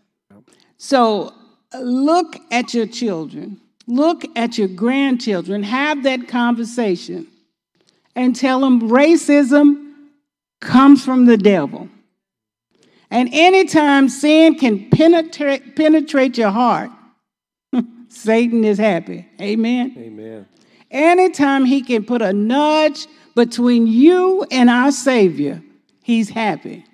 So 0.77 1.35
look 1.81 2.37
at 2.51 2.75
your 2.75 2.87
children, 2.87 3.61
look 3.87 4.25
at 4.37 4.59
your 4.59 4.69
grandchildren, 4.69 5.63
have 5.63 6.03
that 6.05 6.29
conversation, 6.29 7.27
and 8.15 8.37
tell 8.37 8.61
them 8.61 8.89
racism 8.91 9.95
comes 10.61 11.05
from 11.05 11.27
the 11.27 11.37
devil. 11.37 11.89
And 13.11 13.29
anytime 13.33 14.09
sin 14.09 14.55
can 14.55 14.89
penetrate, 14.91 15.77
penetrate 15.77 16.39
your 16.39 16.51
heart, 16.51 16.91
Satan 18.09 18.65
is 18.65 18.79
happy. 18.79 19.29
Amen. 19.41 19.95
Amen. 19.99 20.49
Anytime 20.91 21.65
he 21.65 21.83
can 21.83 22.05
put 22.05 22.23
a 22.23 22.33
nudge 22.33 23.07
between 23.35 23.87
you 23.87 24.47
and 24.51 24.71
our 24.71 24.93
Savior, 24.93 25.63
he's 26.03 26.31
happy. 26.31 26.85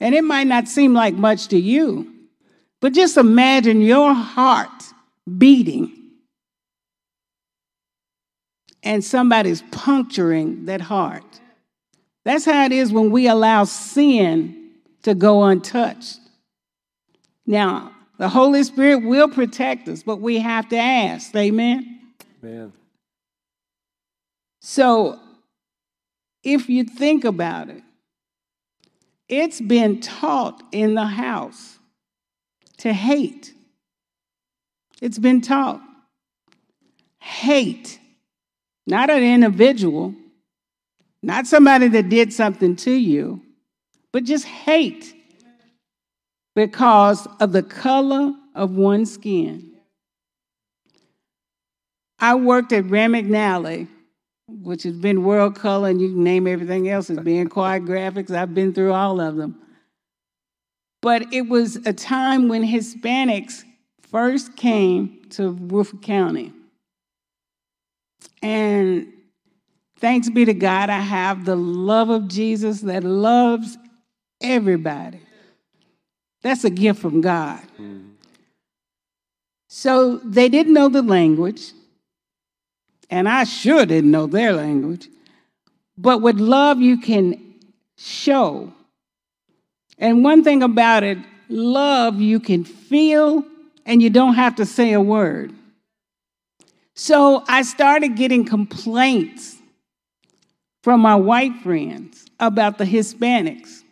And 0.00 0.14
it 0.14 0.24
might 0.24 0.46
not 0.46 0.68
seem 0.68 0.92
like 0.92 1.14
much 1.14 1.48
to 1.48 1.58
you, 1.58 2.12
but 2.80 2.92
just 2.92 3.16
imagine 3.16 3.80
your 3.80 4.12
heart 4.12 4.68
beating 5.38 6.05
and 8.86 9.04
somebody's 9.04 9.62
puncturing 9.72 10.66
that 10.66 10.80
heart. 10.80 11.40
That's 12.24 12.44
how 12.44 12.64
it 12.64 12.72
is 12.72 12.92
when 12.92 13.10
we 13.10 13.26
allow 13.26 13.64
sin 13.64 14.70
to 15.02 15.14
go 15.14 15.42
untouched. 15.44 16.20
Now, 17.46 17.92
the 18.18 18.28
Holy 18.28 18.62
Spirit 18.62 18.98
will 18.98 19.28
protect 19.28 19.88
us, 19.88 20.02
but 20.02 20.20
we 20.20 20.38
have 20.38 20.68
to 20.68 20.76
ask. 20.76 21.34
Amen? 21.34 22.00
Amen. 22.42 22.72
So, 24.60 25.18
if 26.42 26.68
you 26.68 26.84
think 26.84 27.24
about 27.24 27.68
it, 27.68 27.82
it's 29.28 29.60
been 29.60 30.00
taught 30.00 30.62
in 30.70 30.94
the 30.94 31.04
house 31.04 31.78
to 32.78 32.92
hate. 32.92 33.52
It's 35.00 35.18
been 35.18 35.40
taught. 35.40 35.80
Hate, 37.18 37.98
not 38.86 39.10
an 39.10 39.22
individual, 39.22 40.14
not 41.22 41.46
somebody 41.46 41.88
that 41.88 42.08
did 42.08 42.32
something 42.32 42.76
to 42.76 42.92
you, 42.92 43.42
but 44.12 44.24
just 44.24 44.44
hate 44.44 45.14
because 46.54 47.26
of 47.40 47.52
the 47.52 47.62
color 47.62 48.32
of 48.54 48.70
one's 48.70 49.12
skin. 49.12 49.72
I 52.18 52.34
worked 52.34 52.72
at 52.72 52.86
Rand 52.86 53.14
McNally, 53.14 53.88
which 54.48 54.84
has 54.84 54.96
been 54.96 55.24
World 55.24 55.56
Color, 55.56 55.90
and 55.90 56.00
you 56.00 56.08
can 56.10 56.24
name 56.24 56.46
everything 56.46 56.88
else 56.88 57.10
as 57.10 57.18
being 57.18 57.48
Quad 57.48 57.82
Graphics. 57.82 58.30
I've 58.30 58.54
been 58.54 58.72
through 58.72 58.92
all 58.92 59.20
of 59.20 59.36
them. 59.36 59.60
But 61.02 61.32
it 61.32 61.42
was 61.42 61.76
a 61.84 61.92
time 61.92 62.48
when 62.48 62.64
Hispanics 62.64 63.64
first 64.10 64.56
came 64.56 65.20
to 65.30 65.52
Woodford 65.52 66.02
County. 66.02 66.52
And 68.42 69.12
thanks 69.98 70.30
be 70.30 70.44
to 70.44 70.54
God, 70.54 70.90
I 70.90 71.00
have 71.00 71.44
the 71.44 71.56
love 71.56 72.10
of 72.10 72.28
Jesus 72.28 72.80
that 72.82 73.04
loves 73.04 73.76
everybody. 74.40 75.20
That's 76.42 76.64
a 76.64 76.70
gift 76.70 77.00
from 77.00 77.20
God. 77.20 77.60
Mm-hmm. 77.74 78.10
So 79.68 80.18
they 80.18 80.48
didn't 80.48 80.72
know 80.72 80.88
the 80.88 81.02
language, 81.02 81.72
and 83.10 83.28
I 83.28 83.44
sure 83.44 83.84
didn't 83.84 84.10
know 84.10 84.26
their 84.26 84.52
language. 84.52 85.08
But 85.98 86.22
with 86.22 86.38
love, 86.38 86.80
you 86.80 86.98
can 86.98 87.54
show 87.96 88.72
and 89.98 90.22
one 90.22 90.44
thing 90.44 90.62
about 90.62 91.02
it, 91.02 91.18
love 91.48 92.20
you 92.20 92.40
can 92.40 92.64
feel 92.64 93.44
and 93.84 94.02
you 94.02 94.10
don't 94.10 94.34
have 94.34 94.56
to 94.56 94.66
say 94.66 94.92
a 94.92 95.00
word. 95.00 95.52
So 96.96 97.44
I 97.46 97.62
started 97.62 98.16
getting 98.16 98.46
complaints 98.46 99.56
from 100.82 101.00
my 101.00 101.14
white 101.14 101.54
friends 101.62 102.24
about 102.40 102.78
the 102.78 102.84
Hispanics. 102.84 103.82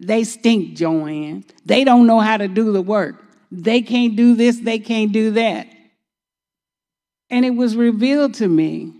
They 0.00 0.24
stink, 0.24 0.74
Joanne. 0.74 1.44
They 1.66 1.84
don't 1.84 2.06
know 2.06 2.20
how 2.20 2.38
to 2.38 2.48
do 2.48 2.72
the 2.72 2.80
work. 2.80 3.22
They 3.52 3.82
can't 3.82 4.16
do 4.16 4.34
this, 4.34 4.60
they 4.60 4.78
can't 4.78 5.12
do 5.12 5.32
that. 5.32 5.68
And 7.30 7.44
it 7.44 7.50
was 7.50 7.76
revealed 7.76 8.34
to 8.34 8.48
me 8.48 8.94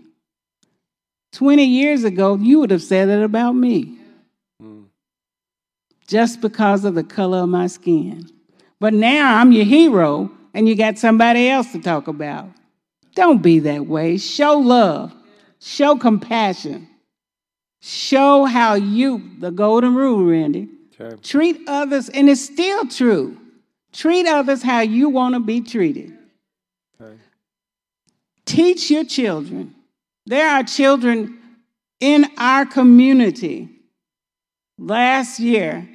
20 1.31 1.63
years 1.63 2.03
ago, 2.03 2.35
you 2.35 2.59
would 2.59 2.71
have 2.71 2.83
said 2.83 3.09
it 3.09 3.23
about 3.23 3.53
me 3.53 3.97
just 6.07 6.41
because 6.41 6.85
of 6.85 6.95
the 6.95 7.03
color 7.03 7.39
of 7.39 7.49
my 7.49 7.67
skin. 7.67 8.27
But 8.79 8.93
now 8.93 9.37
I'm 9.37 9.51
your 9.51 9.65
hero 9.65 10.31
and 10.53 10.67
you 10.67 10.75
got 10.75 10.97
somebody 10.97 11.47
else 11.47 11.71
to 11.71 11.79
talk 11.79 12.07
about. 12.07 12.49
Don't 13.15 13.41
be 13.41 13.59
that 13.59 13.85
way. 13.87 14.17
Show 14.17 14.59
love, 14.59 15.13
show 15.59 15.97
compassion, 15.97 16.87
show 17.81 18.45
how 18.45 18.75
you, 18.75 19.31
the 19.39 19.51
golden 19.51 19.95
rule, 19.95 20.25
Randy, 20.25 20.69
okay. 20.99 21.15
treat 21.21 21.61
others, 21.67 22.09
and 22.09 22.29
it's 22.29 22.41
still 22.41 22.87
true. 22.87 23.37
Treat 23.91 24.27
others 24.27 24.61
how 24.61 24.81
you 24.81 25.09
want 25.09 25.33
to 25.33 25.39
be 25.39 25.61
treated. 25.61 26.15
Okay. 27.01 27.15
Teach 28.45 28.91
your 28.91 29.03
children. 29.03 29.73
There 30.25 30.47
are 30.47 30.63
children 30.63 31.39
in 31.99 32.27
our 32.37 32.65
community 32.65 33.69
last 34.77 35.39
year 35.39 35.87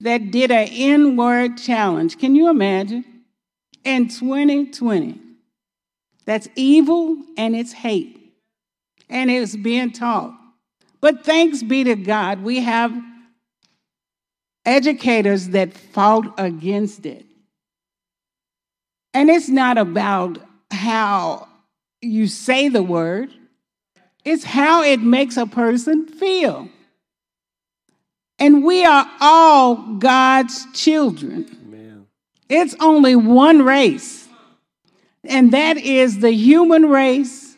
that 0.00 0.30
did 0.30 0.50
an 0.50 0.68
N 0.70 1.16
word 1.16 1.56
challenge. 1.58 2.18
Can 2.18 2.34
you 2.34 2.48
imagine? 2.48 3.04
In 3.84 4.08
2020. 4.08 5.21
That's 6.24 6.48
evil 6.54 7.16
and 7.36 7.56
it's 7.56 7.72
hate. 7.72 8.18
And 9.08 9.30
it's 9.30 9.56
being 9.56 9.92
taught. 9.92 10.38
But 11.00 11.24
thanks 11.24 11.62
be 11.62 11.84
to 11.84 11.96
God, 11.96 12.42
we 12.42 12.60
have 12.60 12.92
educators 14.64 15.48
that 15.48 15.74
fought 15.74 16.32
against 16.38 17.06
it. 17.06 17.26
And 19.14 19.28
it's 19.28 19.48
not 19.48 19.78
about 19.78 20.38
how 20.70 21.48
you 22.00 22.26
say 22.26 22.68
the 22.68 22.82
word, 22.82 23.30
it's 24.24 24.44
how 24.44 24.82
it 24.82 25.00
makes 25.00 25.36
a 25.36 25.46
person 25.46 26.06
feel. 26.06 26.68
And 28.38 28.64
we 28.64 28.84
are 28.84 29.08
all 29.20 29.76
God's 29.98 30.66
children. 30.72 31.46
Amen. 31.66 32.06
It's 32.48 32.74
only 32.80 33.14
one 33.14 33.62
race, 33.62 34.21
and 35.24 35.52
that 35.52 35.76
is 35.76 36.18
the 36.20 36.30
human 36.30 36.86
race, 36.86 37.56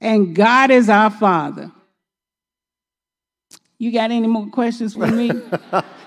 and 0.00 0.34
God 0.34 0.70
is 0.70 0.88
our 0.88 1.10
Father. 1.10 1.70
You 3.78 3.92
got 3.92 4.10
any 4.10 4.26
more 4.26 4.46
questions 4.48 4.94
for 4.94 5.06
me? 5.06 5.30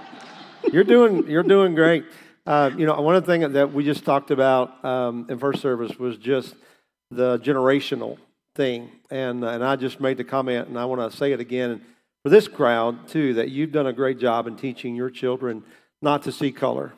you're 0.73 0.83
doing 0.83 1.27
you're 1.27 1.43
doing 1.43 1.75
great. 1.75 2.05
Uh, 2.45 2.71
you 2.75 2.85
know, 2.85 2.99
one 3.01 3.15
of 3.15 3.25
the 3.25 3.31
things 3.31 3.53
that 3.53 3.73
we 3.73 3.83
just 3.83 4.03
talked 4.03 4.31
about 4.31 4.83
um, 4.83 5.27
in 5.29 5.37
first 5.37 5.61
service 5.61 5.97
was 5.99 6.17
just 6.17 6.55
the 7.11 7.37
generational 7.39 8.17
thing, 8.55 8.89
and 9.11 9.43
and 9.43 9.63
I 9.63 9.75
just 9.75 9.99
made 9.99 10.17
the 10.17 10.23
comment, 10.23 10.67
and 10.67 10.79
I 10.79 10.85
want 10.85 11.11
to 11.11 11.15
say 11.15 11.31
it 11.31 11.39
again 11.39 11.81
for 12.23 12.29
this 12.29 12.47
crowd, 12.47 13.07
too, 13.07 13.35
that 13.35 13.49
you've 13.49 13.71
done 13.71 13.87
a 13.87 13.93
great 13.93 14.19
job 14.19 14.45
in 14.47 14.57
teaching 14.57 14.95
your 14.95 15.09
children 15.09 15.63
not 16.01 16.23
to 16.23 16.31
see 16.31 16.51
color. 16.51 16.93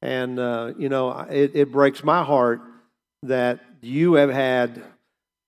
And, 0.00 0.38
uh, 0.38 0.72
you 0.78 0.88
know, 0.88 1.10
it, 1.10 1.52
it 1.54 1.72
breaks 1.72 2.04
my 2.04 2.22
heart 2.22 2.60
that 3.22 3.60
you 3.80 4.14
have 4.14 4.30
had 4.30 4.82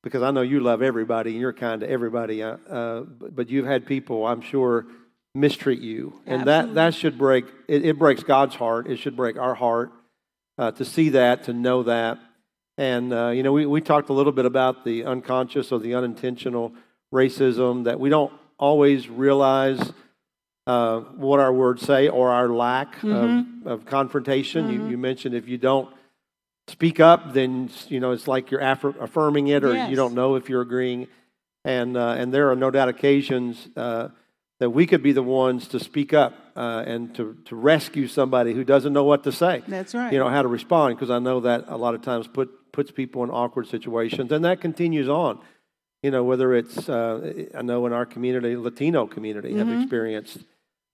because 0.04 0.22
I 0.22 0.30
know 0.30 0.42
you 0.42 0.60
love 0.60 0.82
everybody 0.82 1.30
and 1.30 1.40
you're 1.40 1.54
kind 1.54 1.80
to 1.80 1.88
everybody, 1.88 2.42
uh, 2.42 2.58
uh, 2.68 3.00
but, 3.00 3.48
you've 3.48 3.64
had 3.64 3.86
people, 3.86 4.26
I'm 4.26 4.42
sure, 4.42 4.86
mistreat 5.34 5.80
you, 5.80 6.20
and 6.26 6.44
that 6.44 6.74
that 6.74 6.94
should 6.94 7.16
break. 7.18 7.46
It, 7.66 7.84
it 7.86 7.98
breaks 7.98 8.22
God's 8.22 8.54
heart. 8.54 8.86
It 8.86 8.98
should 8.98 9.16
break 9.16 9.38
our 9.38 9.54
heart 9.54 9.92
uh, 10.58 10.72
to 10.72 10.84
see 10.84 11.08
that, 11.10 11.44
to 11.44 11.52
know 11.54 11.84
that, 11.84 12.18
and 12.76 13.12
uh, 13.12 13.28
you 13.30 13.42
know, 13.42 13.52
we 13.52 13.66
we 13.66 13.80
talked 13.80 14.10
a 14.10 14.12
little 14.12 14.30
bit 14.32 14.44
about 14.44 14.84
the 14.84 15.04
unconscious 15.06 15.72
or 15.72 15.80
the 15.80 15.94
unintentional 15.94 16.74
racism 17.12 17.84
that 17.84 17.98
we 17.98 18.10
don't 18.10 18.32
always 18.58 19.08
realize 19.08 19.92
uh, 20.66 21.00
what 21.00 21.40
our 21.40 21.52
words 21.52 21.82
say 21.82 22.08
or 22.08 22.30
our 22.30 22.48
lack 22.48 22.96
Mm-hmm. 23.00 23.66
of, 23.68 23.80
of 23.80 23.86
confrontation. 23.86 24.70
You, 24.70 24.88
you 24.88 24.98
mentioned 24.98 25.34
if 25.34 25.48
you 25.48 25.58
don't 25.58 25.88
speak 26.68 27.00
up, 27.00 27.32
then 27.32 27.70
you 27.88 28.00
know 28.00 28.12
it's 28.12 28.28
like 28.28 28.50
you're 28.50 28.60
affir- 28.60 29.00
affirming 29.00 29.48
it, 29.48 29.64
or 29.64 29.74
Yes. 29.74 29.90
you 29.90 29.96
don't 29.96 30.14
know 30.14 30.36
if 30.36 30.48
you're 30.48 30.62
agreeing. 30.62 31.08
And 31.64 31.96
uh, 31.96 32.16
and 32.18 32.32
there 32.32 32.50
are 32.50 32.56
no 32.56 32.70
doubt 32.70 32.88
occasions 32.88 33.68
uh, 33.76 34.08
that 34.60 34.70
we 34.70 34.86
could 34.86 35.02
be 35.02 35.12
the 35.12 35.22
ones 35.22 35.68
to 35.68 35.80
speak 35.80 36.12
up 36.12 36.34
uh, 36.56 36.82
and 36.86 37.14
to 37.14 37.36
to 37.46 37.56
rescue 37.56 38.06
somebody 38.06 38.52
who 38.52 38.64
doesn't 38.64 38.92
know 38.92 39.04
what 39.04 39.24
to 39.24 39.32
say. 39.32 39.62
That's 39.66 39.94
right. 39.94 40.12
You 40.12 40.18
know 40.18 40.28
how 40.28 40.42
to 40.42 40.48
respond 40.48 40.96
because 40.96 41.10
I 41.10 41.18
know 41.18 41.40
that 41.40 41.64
a 41.68 41.76
lot 41.76 41.94
of 41.94 42.02
times 42.02 42.26
put 42.28 42.50
puts 42.72 42.90
people 42.90 43.24
in 43.24 43.30
awkward 43.30 43.66
situations, 43.66 44.30
and 44.32 44.44
that 44.44 44.60
continues 44.60 45.08
on. 45.08 45.38
You 46.02 46.10
know 46.10 46.22
whether 46.22 46.52
it's 46.52 46.86
uh, 46.88 47.32
I 47.56 47.62
know 47.62 47.86
in 47.86 47.94
our 47.94 48.04
community, 48.04 48.56
Latino 48.56 49.06
community, 49.06 49.54
have 49.54 49.70
experienced 49.70 50.38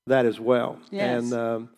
that 0.06 0.24
as 0.24 0.38
well. 0.38 0.78
Mm-hmm. 0.84 0.94
Yes. 0.96 1.24
And 1.24 1.32
um, 1.32 1.68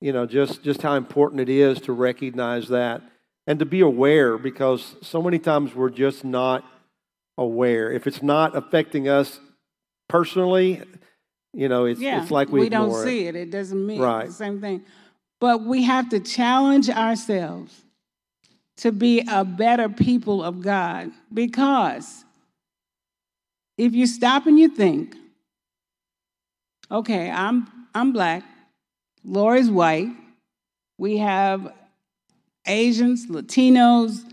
you 0.00 0.12
know 0.12 0.26
just 0.26 0.64
just 0.64 0.82
how 0.82 0.94
important 0.94 1.40
it 1.40 1.48
is 1.48 1.80
to 1.82 1.92
recognize 1.92 2.66
that 2.68 3.02
and 3.46 3.58
to 3.58 3.64
be 3.66 3.80
aware 3.80 4.38
because 4.38 4.96
so 5.02 5.22
many 5.22 5.38
times 5.38 5.74
we're 5.74 5.90
just 5.90 6.24
not 6.24 6.64
aware. 7.36 7.92
If 7.92 8.06
it's 8.06 8.22
not 8.22 8.56
affecting 8.56 9.08
us 9.08 9.40
personally, 10.08 10.82
you 11.52 11.68
know, 11.68 11.84
it's 11.84 12.00
yeah, 12.00 12.22
it's 12.22 12.30
like 12.30 12.48
we, 12.48 12.68
don't 12.68 12.86
ignore 12.86 13.04
see 13.04 13.26
it. 13.26 13.36
It 13.36 13.50
doesn't 13.50 13.86
mean 13.86 14.00
Right. 14.00 14.26
the 14.26 14.32
same 14.32 14.60
thing. 14.60 14.84
But 15.40 15.62
we 15.64 15.82
have 15.82 16.08
to 16.10 16.20
challenge 16.20 16.88
ourselves 16.88 17.82
to 18.78 18.92
be 18.92 19.20
a 19.30 19.44
better 19.44 19.88
people 19.88 20.42
of 20.42 20.62
God 20.62 21.12
because 21.32 22.24
if 23.76 23.94
you 23.94 24.06
stop 24.06 24.46
and 24.46 24.58
you 24.58 24.68
think, 24.68 25.14
okay, 26.90 27.30
I'm 27.30 27.68
I'm 27.94 28.12
black, 28.12 28.42
Lori's 29.24 29.70
white, 29.70 30.08
we 30.98 31.18
have 31.18 31.72
Asians, 32.66 33.26
Latinos, 33.26 34.24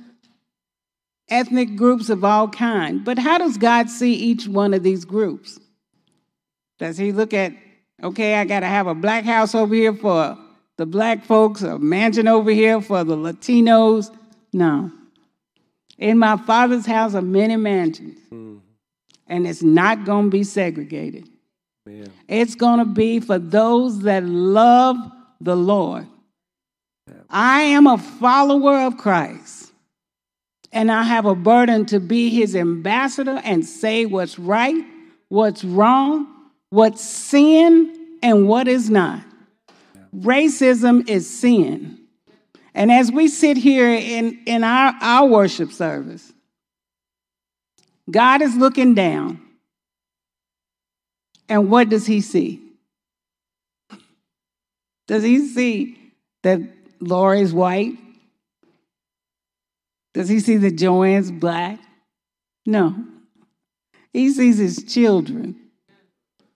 ethnic 1.29 1.75
groups 1.75 2.09
of 2.09 2.23
all 2.23 2.47
kind. 2.47 3.03
But 3.03 3.17
how 3.17 3.37
does 3.37 3.57
God 3.57 3.89
see 3.89 4.13
each 4.13 4.47
one 4.47 4.73
of 4.73 4.83
these 4.83 5.05
groups? 5.05 5.59
Does 6.77 6.97
he 6.97 7.11
look 7.11 7.33
at, 7.33 7.53
okay, 8.03 8.35
I 8.35 8.45
got 8.45 8.61
to 8.61 8.67
have 8.67 8.87
a 8.87 8.95
black 8.95 9.23
house 9.23 9.55
over 9.55 9.73
here 9.73 9.93
for 9.93 10.37
the 10.77 10.85
black 10.85 11.25
folks, 11.25 11.61
a 11.61 11.79
mansion 11.79 12.27
over 12.27 12.51
here 12.51 12.81
for 12.81 13.03
the 13.03 13.15
Latinos? 13.15 14.15
No. 14.53 14.91
In 15.97 16.17
my 16.17 16.37
father's 16.37 16.85
house 16.85 17.13
are 17.13 17.21
many 17.21 17.55
mansions, 17.55 18.17
mm-hmm. 18.31 18.57
and 19.27 19.47
it's 19.47 19.61
not 19.61 20.03
going 20.03 20.25
to 20.25 20.31
be 20.31 20.43
segregated. 20.43 21.29
Yeah. 21.85 22.05
It's 22.27 22.55
going 22.55 22.79
to 22.79 22.85
be 22.85 23.19
for 23.19 23.37
those 23.37 23.99
that 24.01 24.23
love 24.23 24.97
the 25.39 25.55
Lord. 25.55 26.07
I 27.31 27.61
am 27.61 27.87
a 27.87 27.97
follower 27.97 28.81
of 28.81 28.97
Christ, 28.97 29.71
and 30.73 30.91
I 30.91 31.03
have 31.03 31.25
a 31.25 31.33
burden 31.33 31.85
to 31.87 31.99
be 32.01 32.29
his 32.29 32.55
ambassador 32.55 33.39
and 33.43 33.65
say 33.65 34.05
what's 34.05 34.37
right, 34.37 34.83
what's 35.29 35.63
wrong, 35.63 36.27
what's 36.69 37.01
sin, 37.01 38.17
and 38.21 38.49
what 38.49 38.67
is 38.67 38.89
not. 38.89 39.23
Racism 40.13 41.07
is 41.09 41.29
sin. 41.29 41.99
And 42.73 42.91
as 42.91 43.11
we 43.11 43.29
sit 43.29 43.55
here 43.55 43.89
in, 43.89 44.39
in 44.45 44.65
our, 44.65 44.93
our 45.01 45.25
worship 45.25 45.71
service, 45.71 46.33
God 48.09 48.41
is 48.41 48.55
looking 48.57 48.93
down. 48.93 49.41
And 51.47 51.69
what 51.69 51.89
does 51.89 52.05
he 52.05 52.19
see? 52.19 52.61
Does 55.07 55.23
he 55.23 55.47
see 55.47 55.97
that 56.43 56.61
Lori's 57.01 57.53
white? 57.53 57.97
Does 60.13 60.29
he 60.29 60.39
see 60.39 60.57
that 60.57 60.77
Joanne's 60.77 61.31
black? 61.31 61.79
No. 62.65 62.95
He 64.13 64.29
sees 64.29 64.57
his 64.57 64.83
children. 64.83 65.55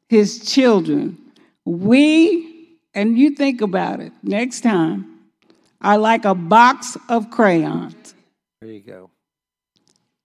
His 0.08 0.52
children. 0.52 1.18
We, 1.64 2.78
and 2.94 3.18
you 3.18 3.32
think 3.32 3.62
about 3.62 4.00
it 4.00 4.14
next 4.22 4.62
time, 4.62 5.20
are 5.82 5.98
like 5.98 6.26
a 6.26 6.36
box 6.36 6.98
of 7.10 7.30
crayons. 7.32 8.14
There 8.62 8.72
you 8.72 8.82
go. 8.82 9.10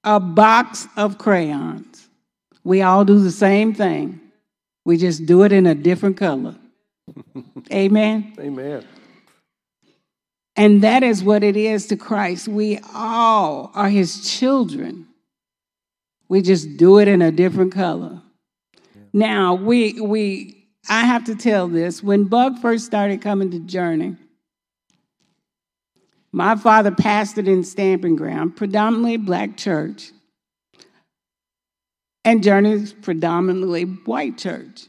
A 0.05 0.21
box 0.21 0.87
of 0.97 1.19
crayons. 1.19 2.09
We 2.65 2.83
all 2.83 3.05
do 3.05 3.19
the 3.19 3.31
same 3.31 3.75
thing. 3.75 4.21
We 4.85 4.97
just 4.97 5.27
do 5.27 5.43
it 5.45 5.53
in 5.53 5.67
a 5.67 5.75
different 5.75 6.17
color. 6.17 6.57
Amen. 7.73 8.35
Amen. 8.39 8.85
And 10.61 10.83
that 10.83 11.03
is 11.03 11.25
what 11.25 11.43
it 11.43 11.57
is 11.57 11.87
to 11.87 11.97
Christ. 11.97 12.47
We 12.47 12.81
all 12.93 13.71
are 13.75 13.89
his 13.89 14.31
children. 14.31 15.07
We 16.29 16.43
just 16.43 16.77
do 16.77 16.99
it 16.99 17.09
in 17.09 17.23
a 17.23 17.33
different 17.33 17.73
color. 17.73 18.21
Now, 19.15 19.55
we 19.55 19.99
we 20.03 20.67
I 20.87 21.07
have 21.07 21.25
to 21.25 21.35
tell 21.35 21.67
this. 21.67 22.03
When 22.03 22.25
Bug 22.25 22.59
first 22.59 22.85
started 22.85 23.23
coming 23.23 23.51
to 23.53 23.59
Journey, 23.61 24.17
my 26.31 26.57
father 26.57 26.91
pastored 26.91 27.49
in 27.49 27.65
Stamping 27.65 28.17
Ground, 28.17 28.55
predominantly 28.55 29.17
black 29.17 29.57
church. 29.57 30.11
And 32.23 32.43
Journey's 32.43 32.93
predominantly 32.93 33.85
white 33.85 34.37
church. 34.37 34.89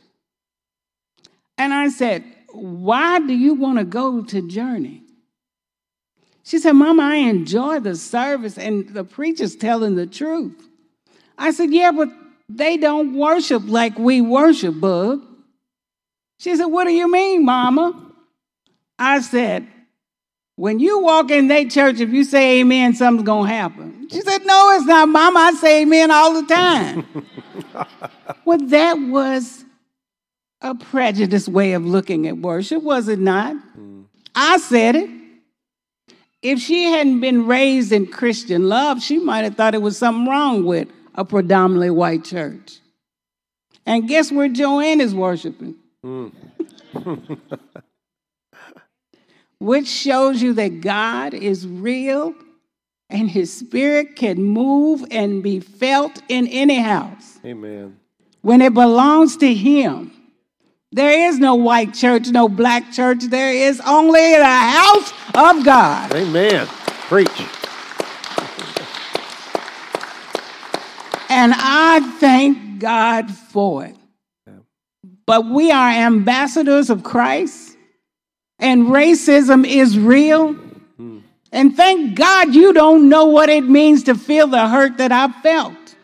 And 1.58 1.74
I 1.74 1.88
said, 1.88 2.26
Why 2.52 3.20
do 3.20 3.34
you 3.34 3.54
want 3.54 3.80
to 3.80 3.86
go 3.86 4.22
to 4.22 4.46
Journey? 4.50 5.04
She 6.44 6.60
said, 6.60 6.74
Mama, 6.74 7.04
I 7.04 7.16
enjoy 7.18 7.80
the 7.80 7.96
service 7.96 8.58
and 8.58 8.90
the 8.90 9.04
preacher's 9.04 9.56
telling 9.56 9.96
the 9.96 10.08
truth. 10.08 10.68
I 11.38 11.52
said, 11.52 11.74
Yeah, 11.74 11.92
but 11.92 12.10
they 12.50 12.78
don't 12.78 13.16
worship 13.16 13.64
like 13.66 13.98
we 13.98 14.22
worship, 14.22 14.80
Bug. 14.80 15.22
She 16.40 16.56
said, 16.56 16.66
What 16.66 16.86
do 16.86 16.92
you 16.92 17.12
mean, 17.12 17.46
Mama? 17.46 18.12
I 18.98 19.22
said, 19.22 19.68
When 20.56 20.80
you 20.80 21.00
walk 21.00 21.32
in 21.32 21.48
their 21.48 21.68
church, 21.68 22.00
if 22.00 22.10
you 22.10 22.24
say 22.24 22.60
amen, 22.60 22.96
something's 22.96 23.26
going 23.26 23.48
to 23.48 23.56
happen. 23.56 24.08
She 24.10 24.22
said, 24.22 24.46
No, 24.46 24.76
it's 24.76 24.86
not, 24.86 25.08
Mama. 25.10 25.40
I 25.40 25.52
say 25.54 25.82
amen 25.84 26.12
all 26.12 26.42
the 26.42 26.48
time. 26.48 27.06
well, 28.46 28.58
that 28.58 29.00
was 29.00 29.64
a 30.62 30.76
prejudiced 30.76 31.48
way 31.48 31.74
of 31.74 31.86
looking 31.86 32.28
at 32.28 32.38
worship, 32.38 32.84
was 32.84 33.08
it 33.08 33.20
not? 33.20 33.56
Hmm. 33.56 34.02
I 34.36 34.58
said 34.58 34.96
it. 34.96 35.21
If 36.42 36.60
she 36.60 36.86
hadn't 36.86 37.20
been 37.20 37.46
raised 37.46 37.92
in 37.92 38.08
Christian 38.08 38.68
love, 38.68 39.02
she 39.02 39.20
might 39.20 39.44
have 39.44 39.56
thought 39.56 39.76
it 39.76 39.82
was 39.82 39.98
something 39.98 40.28
wrong 40.28 40.66
with 40.66 40.88
a 41.14 41.24
predominantly 41.24 41.92
white 41.92 42.24
church. 42.24 42.80
And 43.86 44.08
guess 44.08 44.32
where 44.32 44.50
Joanne 44.50 45.02
is 45.02 45.14
worshiping? 45.14 45.76
Hmm. 46.04 46.28
Which 49.60 49.88
shows 49.88 50.42
you 50.42 50.54
that 50.54 50.82
God 50.82 51.36
is 51.36 51.68
real 51.68 52.34
and 53.10 53.30
his 53.30 53.56
spirit 53.56 54.16
can 54.16 54.42
move 54.42 55.06
and 55.12 55.44
be 55.44 55.60
felt 55.60 56.22
in 56.30 56.48
any 56.48 56.80
house 56.80 57.40
Amen. 57.46 58.00
when 58.42 58.62
it 58.62 58.74
belongs 58.74 59.38
to 59.38 59.54
him. 59.54 60.12
There 60.94 61.30
is 61.30 61.40
no 61.40 61.56
white 61.56 61.94
church, 61.94 62.28
no 62.28 62.50
black 62.50 62.92
church. 62.92 63.24
There 63.24 63.54
is 63.54 63.82
only 63.88 64.36
the 64.36 64.46
house 64.46 65.14
of 65.34 65.64
God. 65.64 66.14
Amen. 66.14 66.68
Preach. 67.08 67.30
And 71.30 71.54
I 71.56 72.02
thank 72.20 72.80
God 72.80 73.32
for 73.32 73.86
it. 73.86 73.96
But 75.26 75.46
we 75.46 75.72
are 75.72 75.88
ambassadors 75.88 76.90
of 76.90 77.04
Christ, 77.04 77.78
and 78.60 78.88
racism 78.88 79.66
is 79.66 79.98
real. 79.98 80.58
And 81.54 81.76
thank 81.76 82.16
God 82.16 82.54
you 82.54 82.74
don't 82.74 83.08
know 83.08 83.26
what 83.26 83.48
it 83.48 83.64
means 83.64 84.04
to 84.04 84.16
feel 84.16 84.48
the 84.48 84.68
hurt 84.68 84.98
that 84.98 85.14
I 85.14 85.30
felt. 85.42 85.96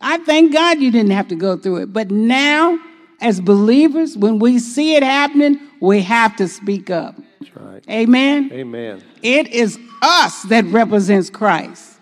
I 0.00 0.18
thank 0.18 0.52
God 0.52 0.78
you 0.80 0.92
didn't 0.92 1.10
have 1.10 1.28
to 1.28 1.36
go 1.36 1.56
through 1.56 1.78
it. 1.78 1.92
But 1.92 2.10
now, 2.10 2.78
as 3.20 3.40
believers, 3.40 4.16
when 4.16 4.38
we 4.38 4.58
see 4.58 4.94
it 4.94 5.02
happening, 5.02 5.60
we 5.80 6.02
have 6.02 6.36
to 6.36 6.48
speak 6.48 6.90
up. 6.90 7.16
That's 7.40 7.56
right. 7.56 7.84
Amen. 7.88 8.50
Amen. 8.52 9.02
It 9.22 9.48
is 9.48 9.78
us 10.02 10.42
that 10.44 10.64
represents 10.66 11.30
Christ. 11.30 11.98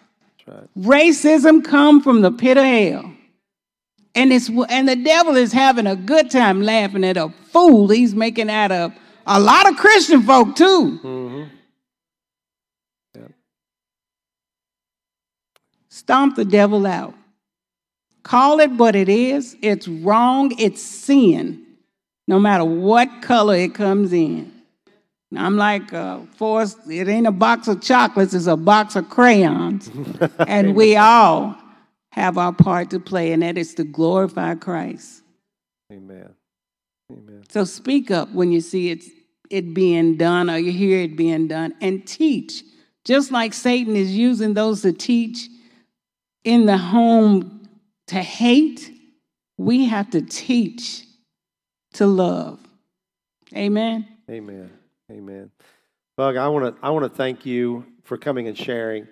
That's 0.47 0.59
right. 0.59 0.69
Racism 0.79 1.65
come 1.65 2.03
from 2.03 2.23
the 2.23 2.31
pit 2.31 2.57
of 2.57 2.65
hell. 2.65 3.13
And 4.15 4.33
it's 4.33 4.51
and 4.69 4.89
the 4.89 4.97
devil 4.97 5.37
is 5.37 5.53
having 5.53 5.87
a 5.87 5.95
good 5.95 6.31
time 6.31 6.63
laughing 6.63 7.05
at 7.05 7.17
a 7.17 7.29
fool 7.53 7.89
he's 7.89 8.15
making 8.15 8.51
out 8.51 8.73
of 8.73 8.93
a 9.27 9.39
lot 9.39 9.69
of 9.69 9.77
Christian 9.77 10.23
folk 10.23 10.57
too. 10.57 10.99
Mm-hmm. 11.05 11.45
Stomp 15.89 16.37
the 16.37 16.45
devil 16.45 16.87
out. 16.87 17.15
Call 18.29 18.61
it 18.61 18.71
what 18.73 18.95
it 18.95 19.09
is. 19.09 19.57
It's 19.63 19.89
wrong. 19.89 20.53
It's 20.59 20.83
sin, 20.83 21.65
no 22.27 22.39
matter 22.39 22.63
what 22.63 23.23
color 23.23 23.55
it 23.55 23.75
comes 23.75 24.13
in. 24.13 24.53
I'm 25.35 25.57
like, 25.57 25.95
uh, 25.95 26.19
Forrest, 26.37 26.77
it 26.91 27.09
ain't 27.09 27.27
a 27.27 27.33
box 27.33 27.69
of 27.69 27.81
chocolates, 27.81 28.35
it's 28.35 28.47
a 28.47 28.55
box 28.55 28.97
of 28.97 29.09
crayons. 29.09 29.91
and 30.47 30.75
we 30.75 30.95
all 30.95 31.57
have 32.13 32.37
our 32.37 32.53
part 32.53 32.91
to 32.91 33.01
play, 33.01 33.33
and 33.33 33.43
that 33.43 33.57
is 33.57 33.75
to 33.77 33.85
glorify 33.85 34.57
Christ. 34.57 35.23
Amen. 35.91 36.29
Amen. 37.11 37.45
So 37.49 37.65
speak 37.65 38.11
up 38.11 38.31
when 38.33 38.53
you 38.53 38.61
see 38.61 38.91
it, 38.91 39.05
it 39.49 39.73
being 39.73 40.19
done 40.19 40.51
or 40.51 40.59
you 40.59 40.71
hear 40.71 40.99
it 40.99 41.17
being 41.17 41.49
done 41.49 41.75
and 41.81 42.07
teach. 42.07 42.63
Just 43.07 43.33
like 43.33 43.55
Satan 43.55 43.97
is 43.97 44.15
using 44.15 44.53
those 44.53 44.83
to 44.83 44.93
teach 44.93 45.49
in 46.45 46.67
the 46.67 46.77
home 46.77 47.58
to 48.09 48.23
hate, 48.23 48.91
we 49.57 49.87
have 49.87 50.11
to 50.11 50.23
teach 50.23 51.05
to 51.95 52.07
love. 52.07 52.61
Amen. 53.55 54.07
Amen. 54.31 54.71
Amen. 55.11 55.51
Bug, 56.17 56.37
I 56.37 56.49
want 56.49 56.77
to 56.77 56.85
I 56.85 56.91
want 56.91 57.05
to 57.05 57.17
thank 57.17 57.47
you 57.47 57.87
for 58.05 58.19
coming 58.19 58.49
and 58.49 58.57
sharing. 58.57 59.07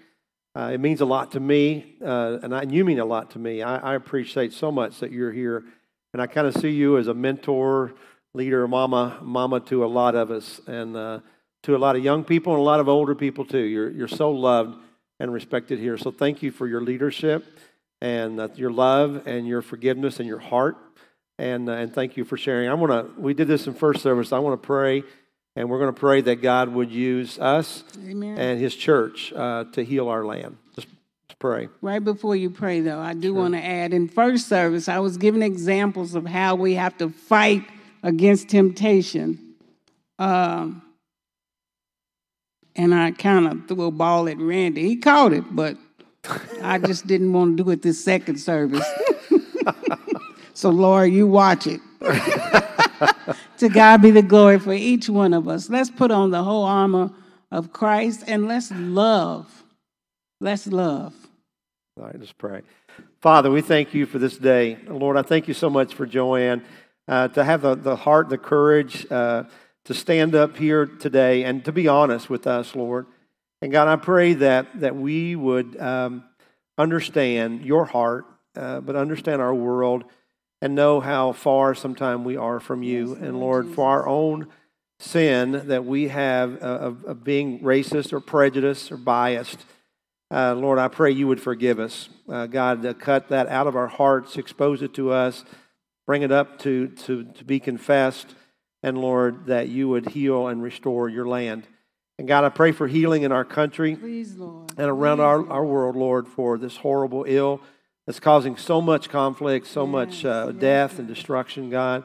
Uh, 0.54 0.70
it 0.72 0.80
means 0.80 1.00
a 1.00 1.04
lot 1.04 1.32
to 1.32 1.40
me, 1.40 1.96
uh, 2.02 2.38
and, 2.42 2.54
I, 2.54 2.62
you 2.62 2.82
mean 2.85 2.98
a 2.98 3.04
lot 3.04 3.32
to 3.32 3.38
me. 3.38 3.62
I, 3.62 3.92
I, 3.92 3.94
appreciate 3.94 4.54
so 4.54 4.72
much 4.72 5.00
that 5.00 5.12
you're 5.12 5.30
here, 5.30 5.62
and 6.14 6.22
I 6.22 6.26
kind 6.26 6.46
of 6.46 6.54
see 6.56 6.70
you 6.70 6.96
as 6.96 7.09
a 7.09 7.14
mentor, 7.14 7.92
leader, 8.32 8.66
mama, 8.66 9.18
mama 9.20 9.61
to 9.61 9.85
a 9.85 9.87
lot 9.87 10.14
of 10.14 10.30
us, 10.30 10.59
and 10.66 10.96
uh, 10.96 11.20
to 11.64 11.76
a 11.76 11.78
lot 11.78 11.94
of 11.94 12.02
young 12.02 12.24
people 12.24 12.54
and 12.54 12.61
a 12.61 12.64
lot 12.64 12.80
of 12.80 12.88
older 12.88 13.14
people 13.14 13.44
too. 13.44 13.59
You're 13.59 13.90
you're 13.90 14.09
so 14.09 14.30
loved 14.30 14.78
and 15.20 15.30
respected 15.30 15.78
here. 15.78 15.98
So 15.98 16.11
thank 16.11 16.42
you 16.42 16.50
for 16.50 16.66
your 16.66 16.80
leadership 16.80 17.44
and 18.00 18.40
uh, 18.40 18.48
your 18.54 18.70
love 18.70 19.26
and 19.26 19.46
your 19.46 19.62
forgiveness 19.62 20.20
and 20.20 20.28
your 20.28 20.38
heart, 20.38 20.76
and 21.38 21.68
uh, 21.68 21.72
and 21.72 21.94
thank 21.94 22.16
you 22.16 22.24
for 22.24 22.37
sharing. 22.37 22.68
I 22.68 22.74
want 22.74 22.92
to. 22.92 23.20
We 23.20 23.35
did 23.35 23.48
this 23.48 23.66
in 23.66 23.74
first 23.74 24.02
service. 24.02 24.32
I 24.32 24.38
want 24.38 24.61
to 24.61 24.66
pray 24.66 25.02
and 25.56 25.70
we're 25.70 25.78
going 25.78 25.92
to 25.92 25.98
pray 25.98 26.20
that 26.20 26.42
God 26.42 26.68
would 26.68 26.92
use 26.92 27.38
us 27.38 27.82
Amen. 28.06 28.37
and 28.38 28.61
His 28.61 28.76
church 28.76 29.32
uh, 29.32 29.64
to 29.72 29.82
heal 29.82 30.09
our 30.09 30.24
land. 30.24 30.59
Just 30.74 30.87
pray. 31.38 31.68
Right 31.80 32.02
before 32.02 32.37
you 32.37 32.50
pray, 32.50 32.80
though, 32.80 32.98
I 32.98 33.14
do 33.14 33.28
sure. 33.28 33.35
want 33.35 33.54
to 33.54 33.64
add 33.64 33.92
in 33.92 34.09
first 34.09 34.48
service, 34.48 34.88
I 34.88 34.98
was 35.00 35.16
giving 35.16 35.42
examples 35.42 36.14
of 36.14 36.26
how 36.26 36.54
we 36.54 36.74
have 36.74 36.96
to 36.98 37.11
fight 37.11 37.62
against 38.02 38.48
temptation. 38.48 39.54
Um, 40.18 40.82
and 42.74 42.94
I 42.94 43.11
kind 43.11 43.46
of 43.46 43.68
threw 43.68 43.87
a 43.87 43.90
ball 43.90 44.28
at 44.28 44.38
Randy. 44.38 44.88
He 44.88 44.96
caught 44.96 45.32
it, 45.32 45.44
but 45.54 45.76
I 46.62 46.79
just 46.79 47.07
didn't 47.07 47.33
want 47.33 47.57
to 47.57 47.65
do 47.65 47.71
it 47.71 47.83
this 47.83 48.03
second 48.03 48.39
service. 48.39 48.87
so, 50.55 50.71
Lord, 50.71 51.12
you 51.12 51.27
watch 51.27 51.67
it. 51.67 51.81
to 53.59 53.69
God 53.69 54.03
be 54.03 54.11
the 54.11 54.23
glory 54.23 54.59
for 54.59 54.73
each 54.73 55.09
one 55.09 55.35
of 55.35 55.49
us. 55.49 55.69
Let's 55.69 55.91
put 55.91 56.11
on 56.11 56.31
the 56.31 56.43
whole 56.43 56.65
armor 56.65 57.11
of 57.51 57.73
Christ 57.73 58.25
and 58.27 58.49
let's 58.49 58.71
love. 58.73 59.65
Let's 60.41 60.67
love. 60.67 61.15
All 61.99 62.05
right, 62.05 62.19
let's 62.19 62.33
pray. 62.33 62.62
Father, 63.21 63.51
we 63.51 63.62
thank 63.62 63.95
you 63.95 64.07
for 64.07 64.19
this 64.19 64.37
day. 64.37 64.79
Lord, 64.87 65.17
I 65.17 65.23
thank 65.23 65.49
you 65.49 65.55
so 65.55 65.71
much 65.71 65.95
for 65.95 66.07
Joanne 66.07 66.62
uh, 67.09 67.29
to 67.29 67.43
have 67.43 67.62
the, 67.62 67.75
the 67.75 67.97
heart, 67.97 68.29
the 68.29 68.39
courage 68.39 69.11
uh, 69.11 69.45
to 69.85 69.95
stand 69.95 70.35
up 70.35 70.57
here 70.57 70.87
today 70.87 71.45
and 71.45 71.65
to 71.65 71.73
be 71.73 71.89
honest 71.89 72.29
with 72.29 72.47
us, 72.47 72.75
Lord. 72.75 73.07
And 73.62 73.73
God, 73.73 73.88
I 73.88 73.97
pray 73.97 74.35
that, 74.35 74.81
that 74.81 74.97
we 74.97 75.35
would 75.35 75.81
um, 75.81 76.25
understand 76.77 77.64
your 77.64 77.87
heart, 77.87 78.27
uh, 78.55 78.81
but 78.81 78.97
understand 78.97 79.40
our 79.40 79.55
world 79.55 80.05
and 80.61 80.75
know 80.75 81.01
how 81.01 81.33
far 81.33 81.75
sometimes 81.75 82.25
we 82.25 82.37
are 82.37 82.61
from 82.61 82.83
you. 82.83 83.14
Yes, 83.14 83.19
and 83.23 83.40
Lord, 83.40 83.69
for 83.69 83.87
our 83.88 84.07
own 84.07 84.49
sin 84.99 85.69
that 85.69 85.85
we 85.85 86.09
have 86.09 86.57
of, 86.57 87.05
of 87.05 87.25
being 87.25 87.61
racist 87.61 88.12
or 88.12 88.21
prejudiced 88.21 88.92
or 88.92 88.97
biased, 88.97 89.64
uh, 90.31 90.55
Lord, 90.55 90.79
I 90.79 90.88
pray 90.88 91.12
you 91.12 91.29
would 91.29 91.40
forgive 91.40 91.79
us. 91.79 92.09
Uh, 92.29 92.47
God, 92.47 92.85
uh, 92.85 92.95
cut 92.95 93.29
that 93.29 93.49
out 93.49 93.66
of 93.66 93.77
our 93.77 93.87
hearts, 93.87 94.37
expose 94.37 94.83
it 94.83 94.92
to 94.95 95.12
us, 95.12 95.45
bring 96.07 96.23
it 96.23 96.33
up 96.33 96.59
to, 96.61 96.88
to, 96.88 97.25
to 97.25 97.45
be 97.45 97.61
confessed, 97.61 98.35
and 98.83 98.99
Lord, 98.99 99.47
that 99.47 99.69
you 99.69 99.88
would 99.88 100.11
heal 100.11 100.49
and 100.49 100.62
restore 100.62 101.09
your 101.09 101.27
land. 101.27 101.66
And 102.18 102.26
God, 102.26 102.44
I 102.44 102.48
pray 102.48 102.72
for 102.72 102.88
healing 102.88 103.22
in 103.22 103.33
our 103.33 103.44
country 103.44 103.96
Please, 103.96 104.33
and 104.33 104.79
around 104.79 105.18
Please, 105.18 105.22
our, 105.22 105.50
our 105.50 105.64
world, 105.64 105.96
Lord, 105.96 106.26
for 106.26 106.57
this 106.57 106.79
horrible 106.79 107.24
ill 107.29 107.61
that's 108.07 108.20
causing 108.20 108.57
so 108.57 108.81
much 108.81 109.09
conflict, 109.11 109.66
so 109.66 109.85
yes, 109.85 109.92
much 109.92 110.24
uh, 110.24 110.46
yes, 110.46 110.61
death 110.61 110.90
yes. 110.92 110.98
and 110.98 111.09
destruction, 111.09 111.68
God, 111.68 112.05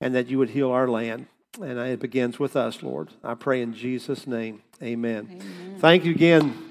and 0.00 0.14
that 0.14 0.28
you 0.28 0.38
would 0.38 0.50
heal 0.50 0.70
our 0.70 0.86
land. 0.86 1.26
And 1.60 1.78
it 1.78 1.98
begins 1.98 2.38
with 2.38 2.54
us, 2.54 2.82
Lord. 2.82 3.08
I 3.24 3.34
pray 3.34 3.62
in 3.62 3.74
Jesus' 3.74 4.26
name. 4.28 4.62
Amen. 4.80 5.28
Amen. 5.32 5.76
Thank 5.80 6.04
you 6.04 6.12
again, 6.12 6.70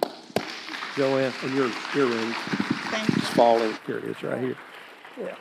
Joanne, 0.95 1.33
and 1.43 1.53
your 1.53 1.69
earrings. 1.95 2.35
Thank 2.35 3.09
you. 3.09 3.15
It's 3.17 3.29
falling. 3.29 3.75
Here 3.85 3.97
it 3.97 4.05
is, 4.05 4.23
right 4.23 4.39
here. 4.39 4.57
Yeah. 5.19 5.35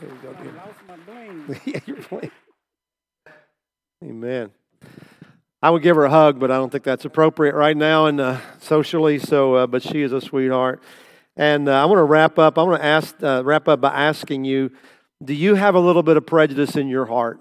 There 0.00 0.10
you 0.10 0.16
go. 0.22 0.28
I 0.30 0.66
lost 0.66 0.78
my 0.86 0.96
bling. 0.96 1.60
yeah, 1.64 1.80
your 1.86 1.96
bling. 2.02 2.30
Amen. 4.04 4.50
I 5.62 5.70
would 5.70 5.82
give 5.82 5.96
her 5.96 6.04
a 6.04 6.10
hug, 6.10 6.38
but 6.38 6.50
I 6.50 6.56
don't 6.56 6.70
think 6.70 6.84
that's 6.84 7.04
appropriate 7.04 7.54
right 7.54 7.76
now 7.76 8.06
and 8.06 8.20
uh, 8.20 8.40
socially. 8.60 9.18
So, 9.18 9.54
uh, 9.54 9.66
but 9.66 9.82
she 9.82 10.02
is 10.02 10.12
a 10.12 10.20
sweetheart. 10.20 10.82
And 11.36 11.68
uh, 11.68 11.82
I 11.82 11.84
want 11.86 11.98
to 11.98 12.04
wrap 12.04 12.38
up. 12.38 12.58
I 12.58 12.62
want 12.62 12.80
to 12.80 12.84
ask, 12.84 13.14
uh, 13.22 13.42
wrap 13.44 13.68
up 13.68 13.80
by 13.80 13.92
asking 13.92 14.44
you 14.44 14.70
do 15.24 15.32
you 15.32 15.54
have 15.54 15.74
a 15.74 15.80
little 15.80 16.02
bit 16.02 16.18
of 16.18 16.26
prejudice 16.26 16.76
in 16.76 16.88
your 16.88 17.06
heart? 17.06 17.40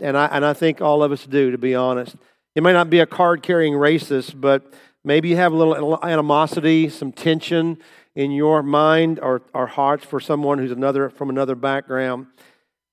And 0.00 0.16
I, 0.16 0.26
and 0.26 0.44
I 0.44 0.52
think 0.52 0.82
all 0.82 1.02
of 1.02 1.10
us 1.10 1.24
do, 1.24 1.50
to 1.50 1.58
be 1.58 1.74
honest. 1.74 2.16
It 2.54 2.62
may 2.62 2.74
not 2.74 2.90
be 2.90 2.98
a 2.98 3.06
card 3.06 3.42
carrying 3.42 3.72
racist, 3.72 4.38
but 4.38 4.74
maybe 5.02 5.30
you 5.30 5.36
have 5.36 5.52
a 5.52 5.56
little 5.56 6.04
animosity, 6.04 6.90
some 6.90 7.12
tension 7.12 7.78
in 8.14 8.30
your 8.30 8.62
mind 8.62 9.18
or, 9.20 9.40
or 9.54 9.68
hearts 9.68 10.04
for 10.04 10.20
someone 10.20 10.58
who's 10.58 10.70
another 10.70 11.08
from 11.08 11.30
another 11.30 11.54
background. 11.54 12.26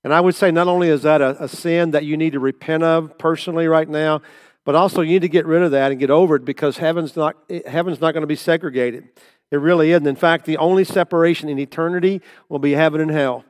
And 0.04 0.14
I 0.14 0.20
would 0.20 0.34
say 0.34 0.50
not 0.50 0.68
only 0.68 0.88
is 0.88 1.02
that 1.02 1.20
a, 1.20 1.44
a 1.44 1.48
sin 1.48 1.90
that 1.92 2.04
you 2.04 2.16
need 2.16 2.32
to 2.32 2.40
repent 2.40 2.82
of 2.82 3.18
personally 3.18 3.66
right 3.66 3.88
now, 3.88 4.22
but 4.64 4.74
also 4.74 5.00
you 5.00 5.12
need 5.12 5.22
to 5.22 5.28
get 5.28 5.46
rid 5.46 5.62
of 5.62 5.70
that 5.72 5.90
and 5.90 5.98
get 5.98 6.10
over 6.10 6.36
it 6.36 6.44
because 6.44 6.76
heaven's 6.76 7.16
not, 7.16 7.36
heaven's 7.66 8.00
not 8.00 8.12
going 8.12 8.22
to 8.22 8.26
be 8.26 8.36
segregated. 8.36 9.08
It 9.50 9.56
really 9.56 9.92
isn't. 9.92 10.06
In 10.06 10.16
fact, 10.16 10.44
the 10.44 10.58
only 10.58 10.84
separation 10.84 11.48
in 11.48 11.58
eternity 11.58 12.20
will 12.48 12.58
be 12.58 12.72
heaven 12.72 13.00
and 13.00 13.10
hell. 13.10 13.44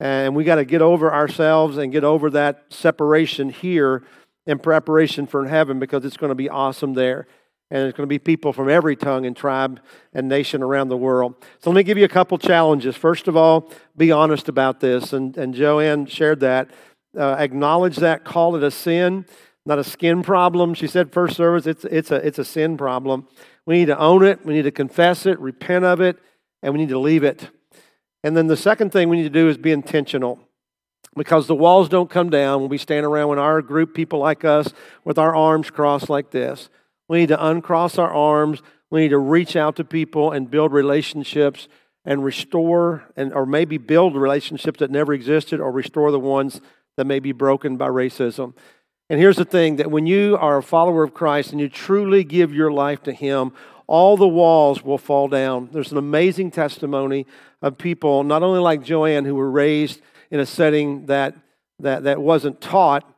And 0.00 0.34
we 0.34 0.44
got 0.44 0.56
to 0.56 0.64
get 0.64 0.80
over 0.80 1.12
ourselves 1.12 1.76
and 1.76 1.92
get 1.92 2.04
over 2.04 2.30
that 2.30 2.64
separation 2.70 3.50
here 3.50 4.04
in 4.46 4.58
preparation 4.58 5.26
for 5.26 5.46
heaven 5.46 5.78
because 5.78 6.04
it's 6.04 6.16
going 6.16 6.30
to 6.30 6.34
be 6.34 6.48
awesome 6.48 6.94
there. 6.94 7.26
And 7.70 7.86
it's 7.86 7.96
going 7.96 8.06
to 8.06 8.08
be 8.08 8.18
people 8.18 8.52
from 8.52 8.70
every 8.70 8.96
tongue 8.96 9.26
and 9.26 9.36
tribe 9.36 9.80
and 10.14 10.26
nation 10.28 10.62
around 10.62 10.88
the 10.88 10.96
world. 10.96 11.34
So 11.58 11.70
let 11.70 11.76
me 11.76 11.82
give 11.82 11.98
you 11.98 12.04
a 12.04 12.08
couple 12.08 12.38
challenges. 12.38 12.96
First 12.96 13.28
of 13.28 13.36
all, 13.36 13.70
be 13.96 14.10
honest 14.10 14.48
about 14.48 14.80
this. 14.80 15.12
And, 15.12 15.36
and 15.36 15.52
Joanne 15.52 16.06
shared 16.06 16.40
that. 16.40 16.70
Uh, 17.16 17.36
acknowledge 17.38 17.96
that, 17.96 18.24
call 18.24 18.56
it 18.56 18.62
a 18.62 18.70
sin, 18.70 19.26
not 19.66 19.78
a 19.78 19.84
skin 19.84 20.22
problem. 20.22 20.72
She 20.72 20.86
said, 20.86 21.12
first 21.12 21.36
service, 21.36 21.66
it's, 21.66 21.84
it's, 21.84 22.10
a, 22.10 22.26
it's 22.26 22.38
a 22.38 22.44
sin 22.44 22.76
problem. 22.78 23.28
We 23.66 23.78
need 23.78 23.86
to 23.86 23.98
own 23.98 24.24
it, 24.24 24.44
we 24.46 24.54
need 24.54 24.62
to 24.62 24.70
confess 24.70 25.26
it, 25.26 25.38
repent 25.38 25.84
of 25.84 26.00
it, 26.00 26.18
and 26.62 26.72
we 26.72 26.80
need 26.80 26.88
to 26.88 26.98
leave 26.98 27.22
it. 27.22 27.50
And 28.24 28.36
then 28.36 28.46
the 28.46 28.56
second 28.56 28.92
thing 28.92 29.08
we 29.08 29.18
need 29.18 29.24
to 29.24 29.30
do 29.30 29.48
is 29.48 29.58
be 29.58 29.72
intentional 29.72 30.40
because 31.16 31.46
the 31.46 31.54
walls 31.54 31.88
don't 31.88 32.08
come 32.08 32.30
down 32.30 32.60
when 32.60 32.70
we 32.70 32.78
stand 32.78 33.04
around 33.04 33.28
when 33.28 33.38
our 33.38 33.60
group, 33.60 33.94
people 33.94 34.20
like 34.20 34.44
us, 34.44 34.72
with 35.04 35.18
our 35.18 35.34
arms 35.34 35.70
crossed 35.70 36.08
like 36.08 36.30
this. 36.30 36.70
We 37.08 37.20
need 37.20 37.28
to 37.28 37.46
uncross 37.46 37.98
our 37.98 38.12
arms. 38.12 38.62
We 38.90 39.00
need 39.00 39.08
to 39.08 39.18
reach 39.18 39.56
out 39.56 39.76
to 39.76 39.84
people 39.84 40.30
and 40.30 40.50
build 40.50 40.72
relationships 40.72 41.68
and 42.04 42.24
restore 42.24 43.04
and 43.16 43.32
or 43.32 43.44
maybe 43.44 43.78
build 43.78 44.16
relationships 44.16 44.78
that 44.78 44.90
never 44.90 45.12
existed 45.12 45.60
or 45.60 45.70
restore 45.72 46.10
the 46.10 46.20
ones 46.20 46.60
that 46.96 47.06
may 47.06 47.18
be 47.18 47.32
broken 47.32 47.76
by 47.76 47.88
racism. 47.88 48.54
And 49.10 49.18
here's 49.18 49.36
the 49.36 49.44
thing 49.44 49.76
that 49.76 49.90
when 49.90 50.06
you 50.06 50.36
are 50.38 50.58
a 50.58 50.62
follower 50.62 51.02
of 51.02 51.14
Christ 51.14 51.52
and 51.52 51.60
you 51.60 51.68
truly 51.68 52.24
give 52.24 52.52
your 52.52 52.70
life 52.70 53.02
to 53.04 53.12
Him, 53.12 53.52
all 53.86 54.16
the 54.16 54.28
walls 54.28 54.82
will 54.82 54.98
fall 54.98 55.28
down. 55.28 55.70
There's 55.72 55.92
an 55.92 55.98
amazing 55.98 56.50
testimony 56.50 57.26
of 57.62 57.78
people, 57.78 58.22
not 58.22 58.42
only 58.42 58.60
like 58.60 58.82
Joanne, 58.82 59.24
who 59.24 59.34
were 59.34 59.50
raised 59.50 60.02
in 60.30 60.40
a 60.40 60.46
setting 60.46 61.06
that, 61.06 61.34
that, 61.78 62.02
that 62.04 62.20
wasn't 62.20 62.60
taught, 62.60 63.10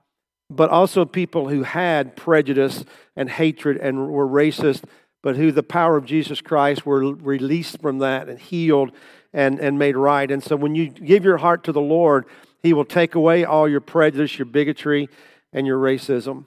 but 0.51 0.69
also 0.69 1.05
people 1.05 1.49
who 1.49 1.63
had 1.63 2.17
prejudice 2.17 2.85
and 3.17 3.31
hatred 3.31 3.77
and 3.77 4.09
were 4.09 4.27
racist, 4.27 4.85
but 5.23 5.37
who 5.37 5.53
the 5.53 5.63
power 5.63 5.97
of 5.97 6.05
Jesus 6.05 6.41
Christ 6.41 6.85
were 6.85 7.15
released 7.15 7.81
from 7.81 7.99
that 7.99 8.29
and 8.29 8.39
healed 8.39 8.91
and, 9.33 9.61
and 9.61 9.79
made 9.79 9.97
right. 9.97 10.31
And 10.31 10.43
so 10.43 10.57
when 10.57 10.75
you 10.75 10.89
give 10.89 11.25
your 11.25 11.37
heart 11.37 11.65
to 11.65 11.73
the 11.73 11.81
Lord, 11.81 12.27
He 12.63 12.73
will 12.73 12.85
take 12.85 13.15
away 13.15 13.45
all 13.45 13.69
your 13.69 13.81
prejudice, 13.81 14.39
your 14.39 14.47
bigotry, 14.47 15.09
and 15.53 15.67
your 15.67 15.79
racism. 15.79 16.47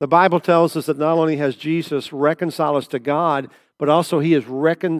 The 0.00 0.08
Bible 0.08 0.40
tells 0.40 0.76
us 0.76 0.86
that 0.86 0.98
not 0.98 1.18
only 1.18 1.36
has 1.36 1.54
Jesus 1.54 2.12
reconciled 2.12 2.76
us 2.76 2.86
to 2.88 2.98
God, 2.98 3.48
but 3.78 3.88
also 3.88 4.20
he 4.20 4.32
has, 4.32 4.44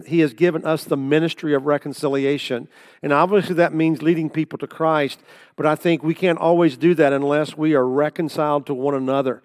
he 0.07 0.19
has 0.19 0.33
given 0.33 0.65
us 0.65 0.83
the 0.83 0.97
ministry 0.97 1.53
of 1.53 1.65
reconciliation. 1.65 2.67
And 3.01 3.13
obviously 3.13 3.55
that 3.55 3.73
means 3.73 4.01
leading 4.01 4.29
people 4.29 4.57
to 4.59 4.67
Christ, 4.67 5.19
but 5.55 5.65
I 5.65 5.75
think 5.75 6.03
we 6.03 6.13
can't 6.13 6.39
always 6.39 6.77
do 6.77 6.93
that 6.95 7.13
unless 7.13 7.57
we 7.57 7.75
are 7.75 7.87
reconciled 7.87 8.65
to 8.65 8.73
one 8.73 8.95
another 8.95 9.41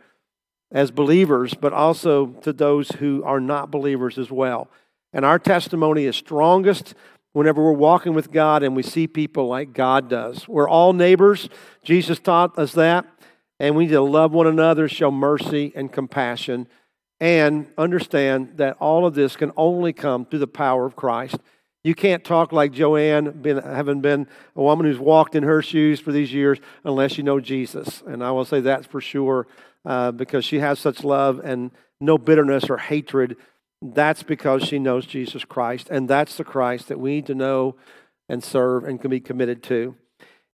as 0.70 0.90
believers, 0.90 1.54
but 1.54 1.72
also 1.72 2.26
to 2.42 2.52
those 2.52 2.90
who 2.92 3.22
are 3.24 3.40
not 3.40 3.70
believers 3.70 4.18
as 4.18 4.30
well. 4.30 4.68
And 5.12 5.24
our 5.24 5.38
testimony 5.38 6.04
is 6.04 6.16
strongest 6.16 6.94
whenever 7.32 7.62
we're 7.62 7.72
walking 7.72 8.14
with 8.14 8.32
God 8.32 8.62
and 8.62 8.74
we 8.74 8.82
see 8.82 9.06
people 9.06 9.46
like 9.46 9.72
God 9.72 10.10
does. 10.10 10.48
We're 10.48 10.68
all 10.68 10.92
neighbors. 10.92 11.48
Jesus 11.82 12.18
taught 12.18 12.58
us 12.58 12.72
that. 12.72 13.06
And 13.60 13.74
we 13.74 13.86
need 13.86 13.92
to 13.92 14.00
love 14.00 14.32
one 14.32 14.46
another, 14.46 14.88
show 14.88 15.10
mercy 15.10 15.72
and 15.74 15.92
compassion, 15.92 16.68
and 17.20 17.66
understand 17.76 18.52
that 18.56 18.76
all 18.78 19.06
of 19.06 19.14
this 19.14 19.36
can 19.36 19.52
only 19.56 19.92
come 19.92 20.24
through 20.24 20.38
the 20.38 20.46
power 20.46 20.86
of 20.86 20.96
Christ. 20.96 21.36
You 21.84 21.94
can't 21.94 22.24
talk 22.24 22.52
like 22.52 22.72
Joanne, 22.72 23.30
been, 23.42 23.58
having 23.58 24.00
been 24.00 24.26
a 24.54 24.62
woman 24.62 24.86
who's 24.86 24.98
walked 24.98 25.34
in 25.34 25.42
her 25.42 25.62
shoes 25.62 26.00
for 26.00 26.12
these 26.12 26.32
years, 26.32 26.58
unless 26.84 27.16
you 27.16 27.24
know 27.24 27.40
Jesus. 27.40 28.02
And 28.06 28.22
I 28.22 28.30
will 28.30 28.44
say 28.44 28.60
that's 28.60 28.86
for 28.86 29.00
sure 29.00 29.46
uh, 29.84 30.12
because 30.12 30.44
she 30.44 30.58
has 30.58 30.78
such 30.78 31.04
love 31.04 31.40
and 31.42 31.70
no 32.00 32.18
bitterness 32.18 32.68
or 32.68 32.78
hatred. 32.78 33.36
That's 33.80 34.22
because 34.22 34.64
she 34.64 34.78
knows 34.78 35.06
Jesus 35.06 35.44
Christ, 35.44 35.88
and 35.90 36.08
that's 36.08 36.36
the 36.36 36.44
Christ 36.44 36.88
that 36.88 36.98
we 36.98 37.16
need 37.16 37.26
to 37.26 37.34
know 37.34 37.76
and 38.28 38.42
serve 38.42 38.84
and 38.84 39.00
can 39.00 39.10
be 39.10 39.20
committed 39.20 39.62
to. 39.64 39.94